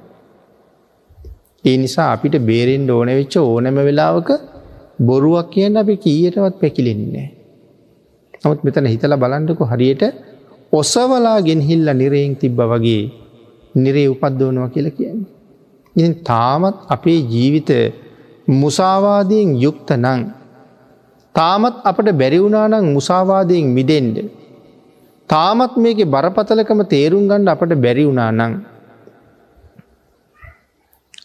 ඒ 1.66 1.78
නිසා 1.78 2.12
අපිට 2.14 2.40
බේරෙන්ඩ 2.42 2.90
ඕන 2.90 3.12
වෙච්ච 3.12 3.36
ඕනැම 3.38 3.80
වෙලාවක 3.84 4.30
බොරුවක් 5.00 5.50
කියන්න 5.52 5.78
අපි 5.78 5.96
කීයටවත් 5.98 6.56
පැකිලෙන්නේ. 6.62 7.28
නමුත් 8.42 8.60
මෙතන 8.64 8.86
හිතල 8.86 9.14
බලන්ඩකු 9.16 9.64
හරියට 9.64 10.04
ඔසවලා 10.72 11.40
ගෙන්හිල්ල 11.42 11.90
නිරයෙන් 11.94 12.34
තිබ්බ 12.36 12.60
වගේ 12.64 13.04
නිරේ 13.76 14.08
උපද්දවනවා 14.08 14.70
කියලා 14.70 14.98
කියන්නේ. 14.98 15.30
ඉ 15.96 16.14
තාමත් 16.24 16.78
අපේ 16.88 17.20
ජීවිත 17.24 17.70
මුසාවාදයෙන් 18.54 19.50
යුක්ත 19.56 19.90
නං. 19.96 20.22
තාමත් 21.36 21.78
අපට 21.84 22.10
බැරිවුණානං 22.14 22.94
මුසාවාදයෙන් 22.94 23.66
මිදෙන්ඩ. 23.68 24.18
තාමත් 25.30 25.74
මේක 25.76 26.02
බරපතලකම 26.06 26.82
තේරුම් 26.86 27.24
ගණ්ඩ 27.28 27.54
අපට 27.54 27.72
බැරිවුණා 27.78 28.32
නං. 28.32 28.54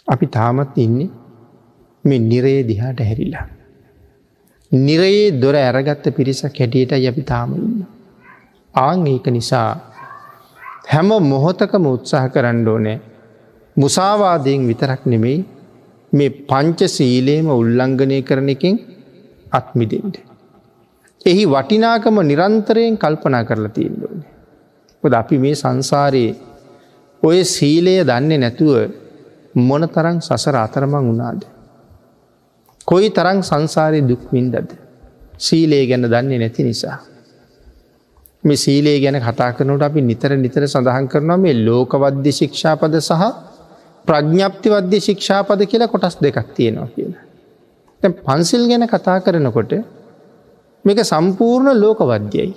අපි 0.09 0.27
තාමත් 0.29 0.77
ඉන්නේ 0.77 1.11
මේ 2.05 2.19
නිරේ 2.21 2.61
දිහාට 2.63 3.01
හැරිලා. 3.01 3.47
නිරයේ 4.73 5.39
දොර 5.39 5.55
ඇරගත්ත 5.55 6.07
පිරිසක් 6.11 6.55
හැටියට 6.55 6.93
යපි 7.01 7.23
තාමඉන්න. 7.23 7.87
ආං 8.75 9.07
ඒක 9.07 9.27
නිසා 9.29 9.71
හැම 10.89 11.11
මොහොතකම 11.25 11.87
උත්සාහ 11.87 12.25
කරන්න 12.29 12.69
ඕනෑ 12.69 12.99
මුසාවාදයෙන් 13.77 14.67
විතරක් 14.67 15.03
නෙමෙයි 15.07 15.39
මේ 16.13 16.31
පංච 16.43 16.89
සීලේම 16.89 17.47
උල්ලංඝනය 17.51 18.19
කරන 18.23 18.49
එකින් 18.49 18.77
අත්මිදෙන්ට. 19.53 20.17
එහි 21.27 21.45
වටිනාකම 21.47 22.17
නිරන්තරයෙන් 22.23 22.97
කල්පනා 22.99 23.45
කරලා 23.45 23.69
තියෙන්ඩෝන. 23.69 24.19
ොද 25.05 25.13
අපි 25.13 25.37
මේ 25.39 25.55
සංසාරයේ 25.55 26.33
ඔය 27.23 27.39
සීලය 27.47 27.95
දන්නේ 28.03 28.39
නැතුව 28.39 28.77
මොන 29.59 29.85
තරං 29.89 30.19
සසර 30.21 30.57
අතරමං 30.57 31.05
වුණාද. 31.09 31.41
කොයි 32.89 33.09
තරං 33.11 33.41
සංසාරය 33.43 34.01
දුක්වින්දද. 34.03 34.71
සීලේ 35.39 35.87
ගැන 35.87 36.05
දන්නේ 36.05 36.39
නැති 36.39 36.63
නිසා. 36.65 36.99
මේ 38.45 38.57
සීලේ 38.57 38.99
ගැන 39.01 39.19
කතා 39.21 39.51
කරනට 39.53 39.83
අපි 39.83 40.01
නිතර 40.03 40.31
නිතර 40.37 40.63
සඳහන් 40.67 41.09
කරනවා 41.09 41.39
මේ 41.39 41.55
ලෝකවද්‍ය 41.61 42.33
ශික්ෂාපද 42.33 42.95
සහ 43.01 43.23
ප්‍රඥ්ඥප්තිවද්‍ය 44.05 44.99
ශික්ෂාපද 45.01 45.61
කියලා 45.65 45.89
කොටස් 45.89 46.17
දෙකක් 46.19 46.49
තියෙනවා 46.55 46.89
කියලා. 46.89 47.25
පන්සිල් 48.03 48.65
ගැන 48.69 48.87
කතා 48.87 49.19
කරනකොට 49.21 49.73
මේක 50.85 51.01
සම්පූර්ණ 51.05 51.81
ලෝකවද්‍යයි. 51.81 52.51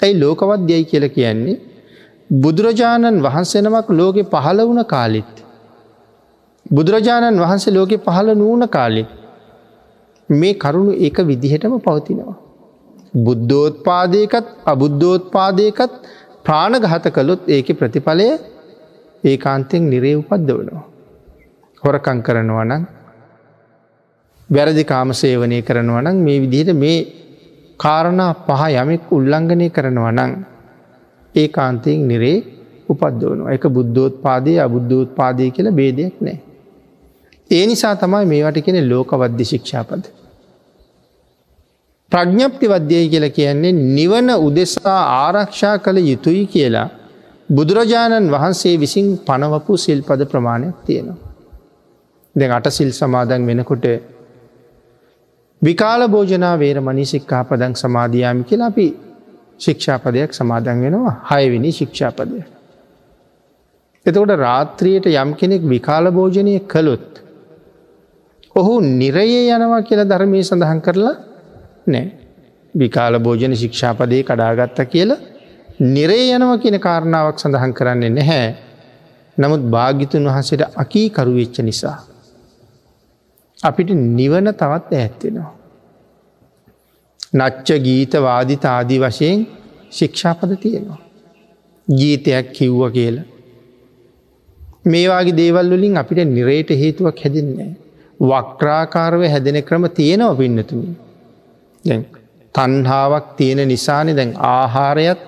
ඇයි 0.00 0.20
ලෝකවද්‍යයි 0.20 0.84
කියල 0.84 1.06
කියන්නේ 1.08 1.60
බුදුරජාණන් 2.30 3.22
වහන්සෙනමක් 3.22 3.88
ලෝකෙ 3.90 4.22
පහළ 4.24 4.60
වුණ 4.62 4.84
කාලිත්. 4.86 5.34
බුදුරජාණන් 6.70 7.40
වහන්සේ 7.40 7.74
ලෝකෙ 7.74 7.96
පහළ 7.98 8.28
නූන 8.34 8.62
කාලිත් 8.68 9.10
මේ 10.28 10.54
කරුණු 10.54 10.92
එක 10.98 11.16
විදිහටම 11.22 11.74
පවතිනවා. 11.78 12.34
බුද්ධෝත්පාදයකත් 13.16 14.46
අබුද්ධෝත්පාදයකත් 14.66 15.92
ප්‍රාණගහත 16.44 17.06
කළොත් 17.08 17.40
ඒක 17.48 17.68
ප්‍රතිඵලය 17.78 18.28
ඒ 19.24 19.36
කාන්තෙන් 19.36 19.82
නිරේ 19.84 20.14
උපද්දවනවා. 20.14 20.82
හොරකං 21.82 22.18
කරනවා 22.22 22.64
නම් 22.64 22.82
වැරදි 24.50 24.84
කාමසේවනය 24.84 25.58
කරනවා 25.62 26.04
නම් 26.04 26.18
මේ 26.26 26.38
විදිහට 26.44 26.70
මේ 26.74 26.98
කාරණා 27.80 28.32
පහ 28.46 28.62
යමෙක් 28.74 29.02
උල්ලංඝනය 29.10 29.66
කරනවා 29.70 30.12
නං 30.12 30.32
ඒ 31.34 31.48
කාන්තයෙන් 31.48 32.06
නිරේ 32.08 32.38
උපද්දවනවා 32.88 33.56
එක 33.56 33.64
බුද්ධෝත් 33.70 34.14
පාදය 34.22 34.54
අබුද්ධෝත් 34.58 35.10
පාදය 35.18 35.50
කියල 35.50 35.70
බේදයක් 35.72 36.16
නෑ. 36.20 36.38
ඒ 37.50 37.64
නිසා 37.66 37.94
තමයි 37.96 38.26
මේවට 38.26 38.58
කෙනෙ 38.66 38.80
ලෝකවද්‍ය 38.84 39.44
ශික්ෂාපද. 39.44 40.04
ප්‍රඥ්ඥප්ති 42.12 42.66
වද්‍යය 42.68 43.04
කියල 43.08 43.26
කියන්නේ 43.30 43.72
නිවන 43.96 44.30
උදෙසා 44.38 45.00
ආරක්ෂා 45.16 45.74
කළ 45.78 45.98
යුතුයි 46.02 46.44
කියලා 46.46 46.88
බුදුරජාණන් 47.48 48.32
වහන්සේ 48.32 48.74
විසින් 48.76 49.08
පනවපු 49.26 49.76
සිල්පද 49.76 50.22
ප්‍රමාණයක් 50.32 50.76
තියෙනවා. 50.86 51.18
දැ 52.36 52.50
අට 52.50 52.66
සිල් 52.70 52.90
සමාදන් 52.92 53.46
වෙනකොට 53.46 53.86
විකාල 55.62 56.02
භෝජනා 56.08 56.54
වේර 56.58 56.78
මනිසික්කා 56.80 57.42
පදන් 57.44 57.74
සමාධයාමි 57.74 58.44
කියලා 58.44 58.70
අපි 58.72 58.86
ශික්ෂාපදයක් 59.58 60.30
සමාදන් 60.32 60.82
වෙනවා 60.84 61.14
හයවිනි 61.30 61.72
ශික්ෂාපදය. 61.72 62.38
එතකොට 64.06 64.32
රාත්‍රියයට 64.38 65.06
යම් 65.14 65.32
කෙනෙක් 65.34 65.62
විකාල 65.68 66.06
භෝජනය 66.10 66.54
කළොත්. 66.66 67.10
ඔහු 68.56 68.72
නිරයේ 68.80 69.42
යනවා 69.48 69.82
කියලා 69.82 70.08
ධර්මය 70.08 70.42
සඳහන් 70.42 70.80
කරලා 70.80 71.16
නෑ. 71.86 72.06
විකාල 72.74 73.14
භෝජන 73.18 73.54
ශික්ෂාපදය 73.56 74.22
කඩාගත්ත 74.22 74.80
කියලා 74.86 75.20
නිරේ 75.86 76.26
යනව 76.30 76.50
කියන 76.62 76.76
කාරණාවක් 76.78 77.38
සඳහන් 77.38 77.72
කරන්නේ 77.72 78.10
නැහැ. 78.10 78.48
නමුත් 79.38 79.62
භාගිතුන් 79.70 80.26
වහන්සේට 80.26 80.62
අකීකරු 80.76 81.32
වෙච්ච 81.34 81.58
නිසා. 81.60 81.98
අපිට 83.58 83.90
නිවන 84.10 84.52
තවත් 84.52 84.92
ඇත්තෙනවා. 84.94 85.50
නච්ච 87.32 87.68
ගීත 87.78 88.14
වාදිත 88.20 88.64
ආදී 88.66 89.00
වශයෙන් 89.00 89.46
ශික්ෂාපද 89.90 90.52
තියෙනවා. 90.56 91.00
ගීතයක් 91.88 92.46
කිව්ව 92.52 92.82
කියලා. 92.92 93.26
මේවාගේ 94.86 95.36
දේවල් 95.36 95.70
වලින් 95.72 95.96
අපිට 95.96 96.20
නිරේට 96.28 96.70
හේතුවක් 96.76 97.24
හැදින්නේ. 97.24 97.70
වක්්‍රාකාරව 98.20 99.22
හැදෙන 99.24 99.58
ක්‍රම 99.62 99.84
තියෙනව 99.90 100.36
පින්නතුමි. 100.36 100.90
දැන් 101.84 102.02
තන්හාාවක් 102.54 103.26
තියෙන 103.36 103.60
නිසානෙ 103.66 104.12
දැන් 104.14 104.32
ආහාරයත් 104.48 105.20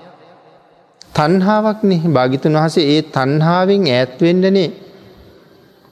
තන්හාාවක්නෙ 1.13 1.97
භාගිතුන් 2.11 2.59
වහසේ 2.59 2.87
ඒ 2.89 3.03
තන්හාාවෙන් 3.11 3.83
ඇත්වෙන්ඩනේ 3.91 4.69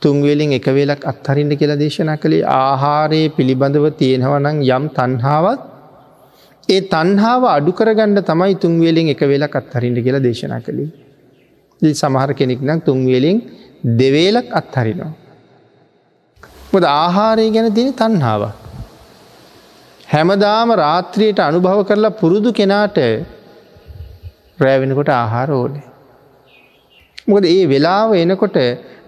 තුන්වෙලින් 0.02 0.52
එක 0.52 0.66
වෙලක් 0.70 1.02
අත්හරින්ට 1.04 1.54
කියලා 1.54 1.78
දේශනා 1.78 2.16
කළේ 2.16 2.48
ආහාරයේ 2.56 3.28
පිළිබඳව 3.30 3.86
තියෙනවනං 3.94 4.58
යම් 4.68 4.84
තන්හාාවත් 4.90 5.60
ඒ 6.68 6.80
තන්හාාව 6.88 7.44
අඩු 7.48 7.72
කරගණ්ඩ 7.72 8.20
තමයි 8.22 8.54
තුන්වෙලින් 8.56 9.08
එක 9.14 9.22
වෙලක් 9.24 9.54
අත්හරින්ට 9.56 9.98
කියලා 9.98 10.22
දේශනා 10.22 10.60
කළේ. 10.60 10.90
සමහර 11.82 12.30
කෙනෙක් 12.34 12.60
නම් 12.60 12.80
තුන්වෙලින් 12.80 13.38
දෙවේලක් 13.94 14.48
අත්හරිනවා. 14.52 15.12
මොද 16.72 16.84
ආහාරය 16.84 17.46
ගැන 17.50 17.68
තින 17.74 17.88
තන්හාාවක්. 17.92 18.54
හැමදාම 20.08 20.70
රාත්‍රියයට 20.76 21.40
අනුභව 21.40 21.80
කරලා 21.84 22.16
පුරුදු 22.20 22.50
කෙනාට 22.52 22.98
රෑවෙනකොට 24.60 25.10
ආහාර 25.12 25.48
ඕනේ. 25.50 25.86
මොකද 27.28 27.44
ඒ 27.46 27.64
වෙලාව 27.66 28.14
එනකොට 28.14 28.58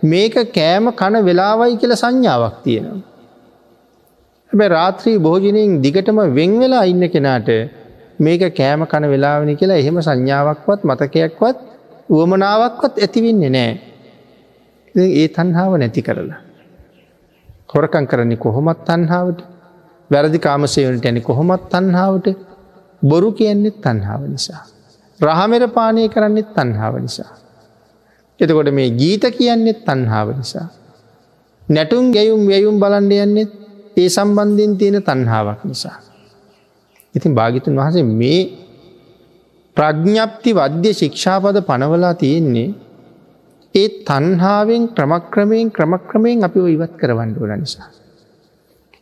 මේක 0.04 0.36
කෑම 0.52 0.86
කන 0.92 1.14
වෙලාවයි 1.20 1.76
කියල 1.76 1.94
සංඥාවක් 1.94 2.56
තියෙනවා. 2.64 3.00
හැබැ 4.50 4.68
රාත්‍රී 4.68 5.16
භෝජනයෙන් 5.18 5.80
දිගටම 5.82 6.18
වෙන් 6.34 6.52
වෙලා 6.60 6.84
ඉන්න 6.84 7.04
කෙනාට 7.08 7.50
මේක 8.18 8.42
කෑම 8.54 8.82
කන 8.86 9.04
වෙලාවනි 9.06 9.54
කියලා 9.56 9.82
එහෙම 9.82 9.98
සංඥාවක්වත් 10.00 10.80
මතකයක්වත් 10.82 11.58
වුවමනාවක්වත් 12.10 12.94
ඇතිවෙන්නේ 12.98 13.50
නෑ. 13.50 13.72
ඒ 14.94 15.28
තන්හාාව 15.28 15.74
නැති 15.76 16.02
කරලා. 16.02 16.40
හොරකං 17.72 18.06
කරන්නේ 18.06 18.36
කොහොමත් 18.36 18.84
තන්හාාවට 18.84 19.40
වැරදි 20.10 20.38
කාමසයවනට 20.38 21.06
ඇනි 21.06 21.20
කොහොමත් 21.20 21.64
තන්හාාවට 21.68 22.26
බොරු 23.02 23.32
කියන්නෙත් 23.32 23.76
තන්හාාව 23.80 24.22
නිසා. 24.28 24.62
රහමෙර 25.20 25.64
පානය 25.68 26.08
කරන්නෙත් 26.08 26.48
තන්හාාව 26.54 26.94
නිසා. 27.00 27.32
එතකොට 28.40 28.70
මේ 28.70 28.90
ගීත 28.90 29.24
කියන්නෙත් 29.30 29.80
තන්හාාව 29.84 30.28
නිසා. 30.36 30.68
නැටුම් 31.68 32.12
ගැයුම් 32.12 32.42
වැයුම් 32.46 32.76
බලන්ඩ 32.80 33.12
යන්නෙත් 33.18 33.50
ඒ 33.96 34.08
සම්බන්ධයෙන් 34.08 34.72
තියෙන 34.76 34.98
තන්හාාවක් 35.02 35.60
නිසා. 35.64 35.96
ඉතින් 37.14 37.32
භාගිතුන් 37.34 37.76
වහසේ 37.76 38.04
මේ 38.12 38.40
ප්‍රඥ්ඥප්ති 39.76 40.50
වද්‍ය 40.52 40.90
ශික්ෂාපද 40.92 41.56
පනවලා 41.60 42.14
තියෙන්නේ 42.14 42.68
ඒ 43.74 43.88
තන්හාාවෙන් 44.06 44.82
ක්‍රමක්‍රමයෙන් 44.88 45.68
ක්‍රමක්‍රමයෙන් 45.70 46.44
අපි 46.44 46.60
ඉවත් 46.74 46.94
කරවන්න 46.96 47.30
ඕන 47.40 47.52
නිසා. 47.60 47.88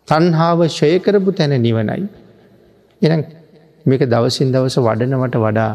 තන්හාාව 0.09 0.61
ශයකරපු 0.71 1.31
තැන 1.33 1.55
නිවනයි. 1.59 2.03
එන 3.03 3.25
මේක 3.87 4.03
දවසින් 4.05 4.53
දවස 4.53 4.77
වඩනවට 4.79 5.37
වඩා 5.37 5.73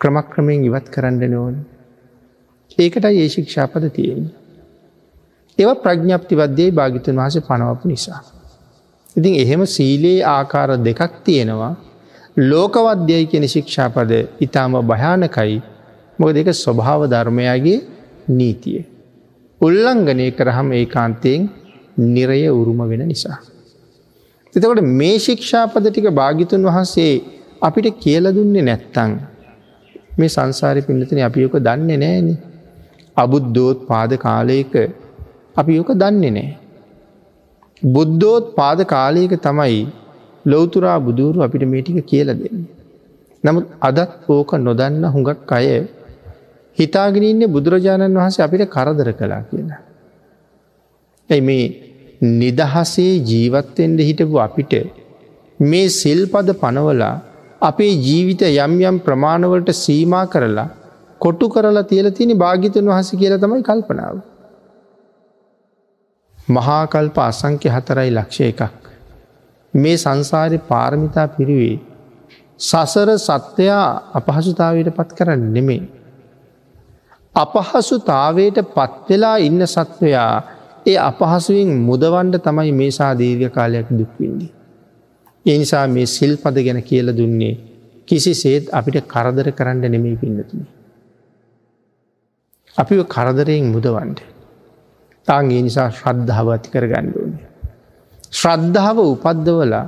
ක්‍රමක්‍රමයෙන් 0.00 0.64
ඉවත් 0.64 0.86
කරන්න 0.88 1.22
නෝන. 1.30 1.54
ඒකට 2.78 3.04
ඒ 3.04 3.28
ශික්ෂාපද 3.28 3.84
තියෙන්නේ. 3.90 4.34
ඒව 5.58 5.70
ප්‍රඥ්ඥප්තිවද්‍යයේ 5.76 6.70
භාගිතුන් 6.70 7.16
වහස 7.16 7.36
පනවපු 7.40 7.88
නිසා. 7.88 8.20
ඉතින් 9.16 9.34
එහෙම 9.34 9.62
සීලයේ 9.66 10.26
ආකාර 10.28 10.70
දෙකක් 10.80 11.12
තියෙනවා 11.24 11.72
ලෝකවද්‍යයි 12.42 13.24
කියෙන 13.26 13.46
ශික්ෂාපද 13.48 14.10
ඉතාම 14.40 14.72
භයානකයි 14.82 15.56
මොක 16.18 16.30
දෙක 16.32 16.48
ස්වභාව 16.54 17.00
ධර්මයාගේ 17.06 17.78
නීතිය. 18.38 18.80
උල්ලංගනය 19.60 20.26
කරහම 20.30 20.68
ඒ 20.72 20.84
කාන්තයෙන් 20.86 21.48
නිරය 22.08 22.42
උරුම 22.50 22.80
වෙන 22.90 23.02
නිසා. 23.08 23.38
එතකොට 24.54 24.82
මේ 25.00 25.16
ශික්ෂාපද 25.18 25.84
ටික 25.88 26.08
භාගිතුන් 26.12 26.62
වහන්සේ 26.62 27.12
අපිට 27.62 27.88
කියල 27.98 28.24
දුන්නේ 28.34 28.62
නැත්තං. 28.62 29.10
මේ 30.18 30.28
සංසාරය 30.28 30.80
පින්නතන 30.82 31.20
අපි 31.20 31.38
යොක 31.40 31.56
දන්නේ 31.58 31.98
නෑන. 31.98 32.28
අබුද්ධෝත් 33.16 33.78
පාද 33.86 34.10
කාලයක 34.18 34.74
අපි 35.56 35.72
යොක 35.74 35.90
දන්නේ 35.94 36.30
නෑ. 36.30 36.50
බුද්ධෝත් 37.82 38.54
පාද 38.54 38.78
කාලයක 38.84 39.32
තමයි 39.38 39.80
ලෝතුරා 40.44 40.98
බුදුරු 40.98 41.42
අපිට 41.42 41.64
මේටික 41.64 41.98
කියල 42.06 42.28
දෙන්න. 42.32 42.60
නමුත් 43.44 43.66
අදත් 43.80 44.10
ඕක 44.28 44.50
නොදන්න 44.58 45.04
හුඟක් 45.06 45.52
අය 45.52 45.66
හිතාගෙනන්න 46.80 47.44
බුදුරජාණන් 47.48 48.18
වහන්සේ 48.18 48.44
අපිට 48.44 48.64
කරදර 48.68 49.10
කලා 49.12 49.42
කියලා. 49.42 49.80
ඇයි 51.30 51.42
මේ 51.42 51.64
නිදහසේ 52.22 53.12
ජීවත්තෙන්ට 53.24 54.00
හිටපු 54.00 54.38
අපිට 54.38 54.72
මේ 55.60 55.86
සිල්පද 55.90 56.50
පනවලා 56.54 57.14
අපේ 57.62 57.92
ජීවිත 57.98 58.42
යම් 58.42 58.74
යම් 58.82 58.98
ප්‍රමාණවලට 58.98 59.70
සීමා 59.76 60.24
කරලා 60.26 60.68
කොටු 61.20 61.48
කරලා 61.48 61.84
තියල 61.84 62.10
තිනි 62.12 62.34
භාගිතන් 62.34 62.86
වහස 62.86 63.10
කියල 63.12 63.36
තමයි 63.38 63.62
කල්පනාව. 63.62 64.16
මහාකල්ප 66.48 67.16
අසංක්‍ය 67.20 67.68
හතරයි 67.68 68.10
ලක්ෂ 68.10 68.40
එකක්. 68.42 68.62
මේ 69.74 69.96
සංසාරය 69.96 70.58
පාරමිතා 70.68 71.28
පිරිවේ. 71.28 71.78
සසර 72.60 73.10
සත්‍යයා 73.18 73.86
අපහසුතාවයට 74.14 74.90
පත් 74.96 75.10
කරන්න 75.14 75.48
නෙමේ. 75.54 75.82
අපහසුතාවයට 77.34 78.58
පත්වෙලා 78.68 79.36
ඉන්න 79.38 79.62
සත්වයා 79.66 80.32
ඒ 80.86 80.96
අපහසුවෙන් 81.00 81.70
මුදවන්ඩ 81.80 82.36
තමයි 82.38 82.72
මේ 82.72 82.90
සාදීර්ය 82.90 83.50
කාලයක් 83.50 83.88
දුක්වින්දි. 83.90 84.46
එනිසා 85.46 85.86
මේ 85.86 86.06
සිල් 86.06 86.36
පද 86.36 86.64
ගැන 86.64 86.82
කියල 86.82 87.08
දුන්නේ 87.16 87.54
කිසි 88.08 88.34
සේත් 88.34 88.64
අපිට 88.70 89.06
කරදර 89.06 89.52
කරන්න 89.52 89.84
නෙමේ 89.86 90.16
පින්නතුනි. 90.16 90.66
අපි 92.76 92.94
කරදරයෙන් 93.06 93.66
මුදවන්ඩ. 93.66 94.18
තාන් 95.28 95.50
ඒ 95.50 95.62
නිසා 95.62 95.88
ශ්‍රද්ධාව 95.90 96.46
ඇති 96.48 96.68
කර 96.70 96.86
ගණ්ඩුවනේ. 96.86 97.46
ශ්‍රද්ධාව 98.32 98.98
උපද්දවලා 99.04 99.86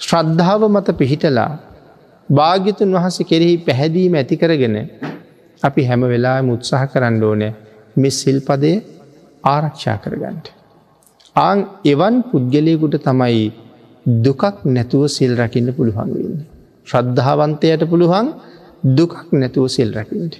ශ්‍රද්ධාව 0.00 0.62
මත 0.68 0.88
පිහිටලා 0.94 1.50
භාග්‍යතුන් 2.28 2.90
වහස 2.94 3.18
කෙරෙහි 3.24 3.56
පැහැදීම 3.58 4.14
ඇති 4.14 4.36
කරගෙන 4.36 4.76
අපි 5.62 5.82
හැම 5.84 6.02
වෙලා 6.04 6.38
උත්සාහ 6.48 6.82
කරන්න 6.86 7.22
ඕනෑ 7.22 7.52
මෙ 7.96 8.10
සිල්පදය 8.10 8.72
ආරක්ෂා 9.44 9.96
කරගන්නට. 9.98 10.46
ආං 11.36 11.58
එවන් 11.84 12.16
පුද්ගලයකුට 12.22 12.96
තමයි 13.00 13.42
දුකක් 14.18 14.42
නැතුව 14.66 15.02
සිල් 15.08 15.32
රකින්න 15.36 15.68
පුළුවන් 15.72 16.10
වෙන්න. 16.14 16.38
ශ්‍රද්ධාවන්තයට 16.86 17.82
පුළුවන් 17.88 18.26
දුකක් 18.96 19.14
නැතුව 19.32 19.66
සිල් 19.68 19.90
රකිට. 19.92 20.34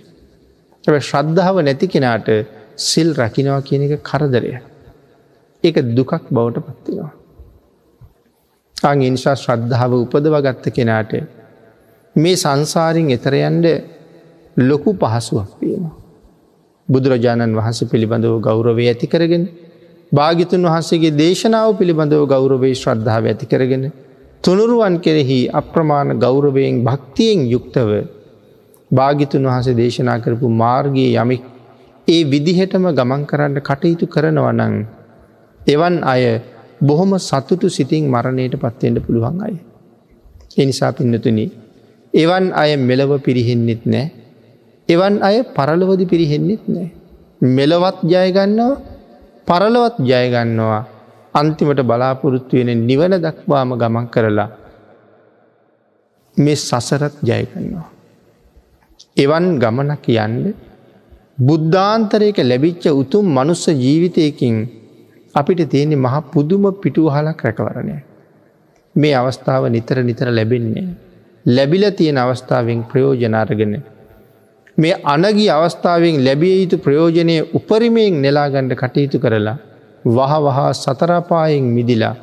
ශ්‍රද්ධාව 0.84 1.56
නැති 1.60 1.86
කෙනාට 1.86 2.28
සිල් 2.78 3.08
රකිනවා 3.14 3.60
කියන 3.60 3.82
එක 3.86 4.02
කරදරය. 4.02 4.52
ඒක 5.64 5.76
දුකක් 5.94 6.12
බවට 6.30 6.64
පත්තිනවා. 6.66 7.12
අං 8.76 8.98
එනිසා 9.02 9.36
ශ්‍රද්ධාව 9.36 9.92
උපදව 9.94 10.34
ගත්ත 10.40 10.64
කෙනාට 10.70 11.12
මේ 12.16 12.36
සංසාරින් 12.36 13.08
එතරයන්ට 13.10 13.66
ලොකු 14.56 14.90
පහසුවක් 14.94 15.50
වීම. 15.60 15.90
බුදුරජාණන් 16.88 17.54
වහන්ස 17.54 17.80
පිළිබඳව 17.86 18.40
ගෞරවය 18.40 18.84
ඇති 18.86 19.06
කරගෙන 19.06 19.44
භාගිතුන් 20.12 20.62
වහන්සේගේ 20.64 21.14
දේශනාව 21.14 21.78
පිළිබඳව 21.78 22.22
ගෞරවේ 22.26 22.74
ශ්‍රද්ධාව 22.74 23.24
ඇති 23.26 23.46
කරගෙන 23.46 23.84
තුනුරුවන් 24.44 24.94
කෙරෙහි 24.98 25.40
අප්‍රමාණ 25.52 26.18
ගෞරවයෙන් 26.18 26.82
භක්තියෙන් 26.84 27.40
යුක්තව 27.46 27.90
භාගිතුන් 28.90 29.44
වහසේ 29.46 29.74
දේශනා 29.74 30.18
කරපු 30.18 30.46
මාර්ගයේ 30.56 31.10
යමෙක් 31.14 31.42
ඒ 32.08 32.22
විදිහටම 32.26 32.84
ගමන් 32.90 33.22
කරන්න 33.26 33.56
කටයුතු 33.60 34.06
කරනවනං 34.06 34.74
එවන් 35.60 35.96
අය 36.04 36.22
බොහොම 36.82 37.12
සතුටු 37.20 37.68
සිතින් 37.68 38.04
මරණයට 38.06 38.54
පත්වෙන්ට 38.56 39.04
පුළුවන් 39.04 39.38
අය. 39.40 39.54
එනිසා 40.56 40.92
පින්නතුන 40.92 41.38
එවන් 42.14 42.46
අය 42.54 42.70
මෙලව 42.80 43.12
පිරිහෙන්නෙත් 43.20 43.82
නෑ 43.86 44.06
එවන් 44.90 45.14
අය 45.22 45.36
පරලොවදි 45.56 46.04
පිරිහෙන්නෙත් 46.04 46.62
නෑ. 46.66 46.88
මෙලවත් 47.48 47.98
ජයගන්නවා 48.04 48.72
පරලොවත් 49.48 49.96
ජයගන්නවා 50.02 50.82
අන්තිමට 51.34 51.80
බලාපොරොත්තු 51.82 52.54
වෙන 52.58 52.70
නිවන 52.86 53.14
දක්වාම 53.18 53.70
ගමන් 53.80 54.06
කරලා 54.08 54.50
මේ 56.36 56.56
සසරත් 56.58 57.14
ජයගන්නවා. 57.22 57.86
එවන් 59.16 59.46
ගමන 59.58 59.90
කියන්න 59.98 60.36
බුද්ධාන්තරයක 61.38 62.38
ලැබිච්ච 62.42 62.84
උතුම් 62.92 63.26
මනුස්ස 63.28 63.64
ජීවිතයකින් 63.74 64.56
අපිට 65.34 65.60
තියෙනෙ 65.68 65.96
මහ 65.96 66.16
පුදුම 66.32 66.64
පිටුහලක් 66.74 67.40
රැකවරණය. 67.40 67.96
මේ 68.96 69.14
අවස්ථාව 69.14 69.62
නිතර 69.68 69.96
නිතර 70.00 70.28
ලැබෙන්නේ. 70.30 70.88
ලැබිල 71.46 71.84
තියෙන 71.92 72.18
අවස්ථාවෙන් 72.18 72.80
ප්‍රයෝජනාරගෙන 72.84 73.74
මේ 74.78 74.94
අනගී 75.04 75.48
අවස්ථාවෙන් 75.48 76.24
ලැබිය 76.24 76.54
යුතු 76.54 76.76
ප්‍රයෝජනය 76.78 77.36
උපරිමයෙන් 77.54 78.20
නෙලාගණ්ඩ 78.22 78.74
කටයුතු 78.74 79.18
කරලා 79.18 79.58
වහ 80.04 80.32
වහා 80.40 80.70
සතරපායෙන් 80.74 81.66
මිදිලා 81.68 82.14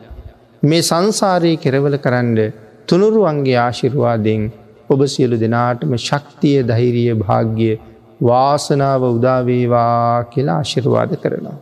මේ 0.64 0.82
සංසාරයේ 0.82 1.58
කෙරවල 1.58 1.98
කරන්න 1.98 2.40
තුනුරුවන්ගේ 2.88 3.58
ආශිරවාදයෙන් 3.58 4.44
ඔබ 4.90 5.02
සියලු 5.06 5.38
දෙනාටම 5.38 5.94
ශක්තිය 5.98 6.58
දහිරිය 6.64 7.14
භාග්‍ය 7.16 7.70
වාසනාව 8.22 9.04
උදාවේවා 9.10 10.24
කියලා 10.26 10.58
ආශිරවාද 10.58 11.12
කරනවා. 11.16 11.56